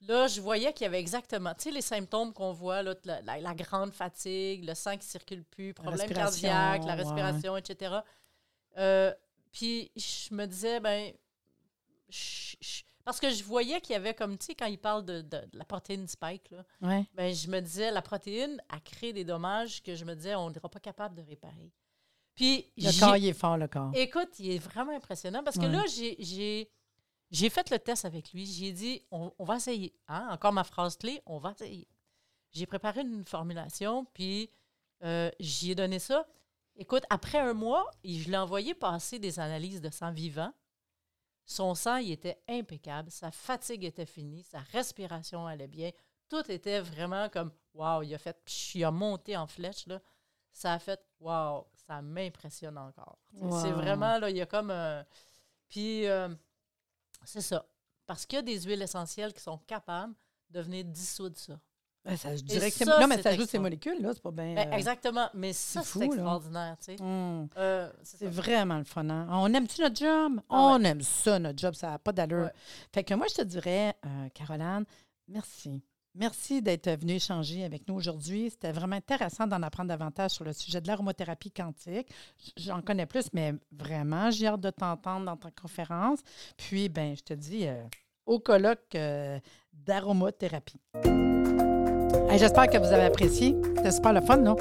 là, 0.00 0.26
je 0.26 0.40
voyais 0.40 0.72
qu'il 0.72 0.84
y 0.84 0.88
avait 0.88 0.98
exactement, 1.00 1.54
tu 1.54 1.64
sais, 1.64 1.70
les 1.70 1.82
symptômes 1.82 2.32
qu'on 2.32 2.52
voit, 2.52 2.82
là, 2.82 2.94
la, 3.04 3.20
la- 3.22 3.38
la 3.40 3.54
grande 3.54 3.92
fatigue, 3.92 4.64
le 4.64 4.74
sang 4.74 4.96
qui 4.96 5.06
circule 5.06 5.44
plus, 5.44 5.74
problème 5.74 6.08
cardiaque, 6.08 6.84
la 6.84 6.96
ouais. 6.96 7.02
respiration, 7.02 7.56
etc. 7.56 7.96
Euh, 8.78 9.14
puis 9.52 9.90
je 9.94 10.34
me 10.34 10.46
disais, 10.46 10.80
ben, 10.80 11.12
je- 12.08 12.56
je- 12.60 12.82
parce 13.06 13.18
que 13.20 13.30
je 13.30 13.42
voyais 13.44 13.80
qu'il 13.80 13.94
y 13.94 13.96
avait 13.96 14.12
comme, 14.14 14.36
tu 14.36 14.46
sais, 14.46 14.54
quand 14.54 14.66
il 14.66 14.78
parle 14.78 15.04
de, 15.06 15.22
de- 15.22 15.46
de 15.50 15.58
la 15.58 15.64
protéine 15.64 16.06
spike, 16.06 16.50
là, 16.50 16.64
Ouais. 16.82 17.06
ben, 17.14 17.32
je 17.34 17.48
me 17.48 17.60
disais, 17.60 17.90
la 17.90 18.02
protéine 18.02 18.60
a 18.68 18.80
créé 18.80 19.14
des 19.14 19.24
dommages 19.24 19.82
que 19.82 19.94
je 19.94 20.04
me 20.04 20.14
disais, 20.14 20.34
on 20.34 20.50
ne 20.50 20.54
sera 20.54 20.68
pas 20.68 20.80
capable 20.80 21.14
de 21.14 21.22
réparer. 21.22 21.72
Puis, 22.34 22.70
Le 22.76 23.00
corps, 23.00 23.16
il 23.16 23.26
est 23.28 23.32
fort, 23.32 23.56
le 23.56 23.68
corps. 23.68 23.92
Écoute, 23.94 24.38
il 24.40 24.50
est 24.50 24.58
vraiment 24.58 24.94
impressionnant 24.94 25.42
parce 25.42 25.56
que 25.56 25.62
Ouais. 25.62 25.72
là, 25.72 25.84
j'ai- 25.88 26.68
j'ai 27.30 27.48
fait 27.50 27.70
le 27.70 27.78
test 27.78 28.04
avec 28.04 28.32
lui. 28.32 28.44
J'ai 28.44 28.72
dit, 28.72 29.02
on, 29.10 29.32
on 29.38 29.44
va 29.44 29.56
essayer. 29.56 29.94
Hein? 30.08 30.28
Encore 30.30 30.52
ma 30.52 30.64
phrase 30.64 30.96
clé, 30.98 31.22
on 31.26 31.38
va 31.38 31.52
essayer. 31.52 31.88
J'ai 32.52 32.66
préparé 32.66 33.00
une 33.02 33.24
formulation, 33.24 34.04
puis 34.14 34.50
euh, 35.04 35.30
j'y 35.40 35.70
ai 35.70 35.74
donné 35.74 35.98
ça. 35.98 36.26
Écoute, 36.76 37.04
après 37.08 37.38
un 37.38 37.54
mois, 37.54 37.90
je 38.04 38.28
l'ai 38.30 38.36
envoyé 38.36 38.74
passer 38.74 39.18
des 39.18 39.38
analyses 39.40 39.80
de 39.80 39.90
sang 39.90 40.12
vivant. 40.12 40.52
Son 41.46 41.74
sang, 41.76 41.96
il 41.96 42.10
était 42.12 42.42
impeccable. 42.48 43.10
Sa 43.10 43.30
fatigue 43.30 43.84
était 43.84 44.04
finie. 44.04 44.42
Sa 44.42 44.58
respiration 44.72 45.46
allait 45.46 45.68
bien. 45.68 45.90
tout 46.28 46.50
était 46.50 46.80
vraiment 46.80 47.28
comme 47.28 47.52
Waouh, 47.72 48.02
il 48.02 48.14
a 48.14 48.18
fait, 48.18 48.36
psh, 48.44 48.74
il 48.76 48.84
a 48.84 48.90
monté 48.90 49.36
en 49.36 49.46
flèche, 49.46 49.86
là. 49.86 50.00
Ça 50.50 50.72
a 50.72 50.78
fait 50.78 51.00
Waouh, 51.20 51.64
ça 51.74 52.02
m'impressionne 52.02 52.76
encore. 52.78 53.18
C'est 53.32 53.70
vraiment, 53.72 54.18
là, 54.18 54.28
il 54.30 54.36
y 54.36 54.40
a 54.40 54.46
comme. 54.46 54.70
euh, 54.70 55.02
puis, 55.68 56.06
euh, 56.06 56.28
c'est 57.24 57.42
ça. 57.42 57.66
Parce 58.06 58.24
qu'il 58.26 58.36
y 58.36 58.40
a 58.40 58.42
des 58.42 58.60
huiles 58.62 58.82
essentielles 58.82 59.32
qui 59.34 59.42
sont 59.42 59.58
capables 59.58 60.14
de 60.50 60.60
venir 60.60 60.84
dissoudre 60.84 61.36
ça. 61.38 61.60
Ben, 62.06 62.16
ça, 62.16 62.36
je 62.36 62.42
dirais 62.42 62.70
que 62.70 62.76
ça, 62.76 63.00
Non, 63.00 63.08
mais 63.08 63.20
ça 63.20 63.34
joue 63.34 63.44
ces 63.46 63.58
molécules, 63.58 64.00
là. 64.00 64.10
C'est 64.14 64.22
pas 64.22 64.30
bien. 64.30 64.54
Ben, 64.54 64.68
euh, 64.72 64.76
exactement. 64.76 65.28
Mais 65.34 65.52
ça, 65.52 65.82
fou, 65.82 65.98
c'est 65.98 66.04
extraordinaire, 66.06 66.76
tu 66.78 66.96
sais. 66.96 67.02
hum. 67.02 67.48
Euh, 67.56 67.90
c'est 68.04 68.28
vraiment 68.28 68.78
le 68.78 68.84
fun. 68.84 69.08
hein? 69.10 69.26
On 69.30 69.52
aime-tu 69.52 69.80
notre 69.80 69.96
job? 69.96 70.40
Ah 70.48 70.76
On 70.78 70.84
aime 70.84 71.00
ça, 71.02 71.38
notre 71.40 71.58
job. 71.58 71.74
Ça 71.74 71.90
n'a 71.90 71.98
pas 71.98 72.12
d'allure. 72.12 72.44
Ouais. 72.44 72.52
Fait 72.94 73.02
que 73.02 73.12
moi, 73.14 73.26
je 73.28 73.34
te 73.34 73.42
dirais, 73.42 73.94
euh, 74.06 74.28
Caroline, 74.34 74.84
merci. 75.26 75.82
Merci 76.14 76.62
d'être 76.62 76.88
venue 76.98 77.14
échanger 77.14 77.64
avec 77.64 77.86
nous 77.88 77.94
aujourd'hui. 77.96 78.48
C'était 78.50 78.72
vraiment 78.72 78.96
intéressant 78.96 79.46
d'en 79.46 79.62
apprendre 79.62 79.88
davantage 79.88 80.30
sur 80.30 80.44
le 80.44 80.52
sujet 80.54 80.80
de 80.80 80.86
l'aromothérapie 80.86 81.50
quantique. 81.50 82.08
J'en 82.56 82.80
connais 82.80 83.04
plus, 83.04 83.26
mais 83.34 83.52
vraiment, 83.70 84.30
j'ai 84.30 84.46
hâte 84.46 84.60
de 84.62 84.70
t'entendre 84.70 85.26
dans 85.26 85.36
ta 85.36 85.50
conférence. 85.50 86.20
Puis, 86.56 86.88
ben, 86.88 87.14
je 87.16 87.22
te 87.22 87.34
dis, 87.34 87.66
euh, 87.66 87.82
au 88.24 88.38
colloque 88.38 88.96
d'aromothérapie. 89.74 90.80
Hey, 92.36 92.40
J'espère 92.40 92.68
que 92.68 92.76
vous 92.76 92.92
avez 92.92 93.04
apprécié. 93.04 93.56
C'était 93.78 93.90
super 93.90 94.12
le 94.12 94.20
fun, 94.20 94.36
non? 94.36 94.56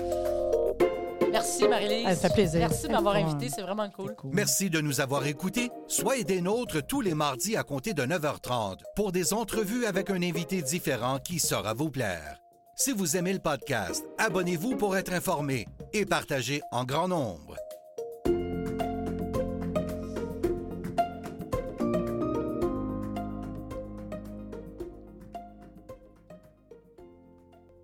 Merci, 1.29 1.67
Marie-Lise. 1.67 2.05
Ah, 2.07 2.15
ça 2.15 2.29
fait 2.29 2.35
plaisir. 2.35 2.59
Merci 2.61 2.87
de 2.87 2.93
m'avoir 2.93 3.15
invité. 3.15 3.49
C'est 3.53 3.63
vraiment 3.63 3.89
cool. 3.89 4.15
Cool. 4.15 4.31
Merci 4.33 4.69
de 4.69 4.79
nous 4.79 5.01
avoir 5.01 5.27
écoutés. 5.27 5.69
Soyez 5.87 6.23
des 6.23 6.39
nôtres 6.39 6.87
tous 6.87 7.01
les 7.01 7.13
mardis 7.13 7.57
à 7.57 7.63
compter 7.63 7.93
de 7.93 8.03
9h30 8.03 8.77
pour 8.95 9.11
des 9.11 9.33
entrevues 9.33 9.85
avec 9.85 10.09
un 10.09 10.21
invité 10.21 10.61
différent 10.61 11.19
qui 11.19 11.37
saura 11.37 11.73
vous 11.73 11.89
plaire. 11.89 12.39
Si 12.77 12.93
vous 12.93 13.17
aimez 13.17 13.33
le 13.33 13.39
podcast, 13.39 14.05
abonnez-vous 14.19 14.77
pour 14.77 14.95
être 14.95 15.11
informé 15.11 15.67
et 15.91 16.05
partagez 16.05 16.61
en 16.71 16.85
grand 16.85 17.09
nombre. 17.09 17.57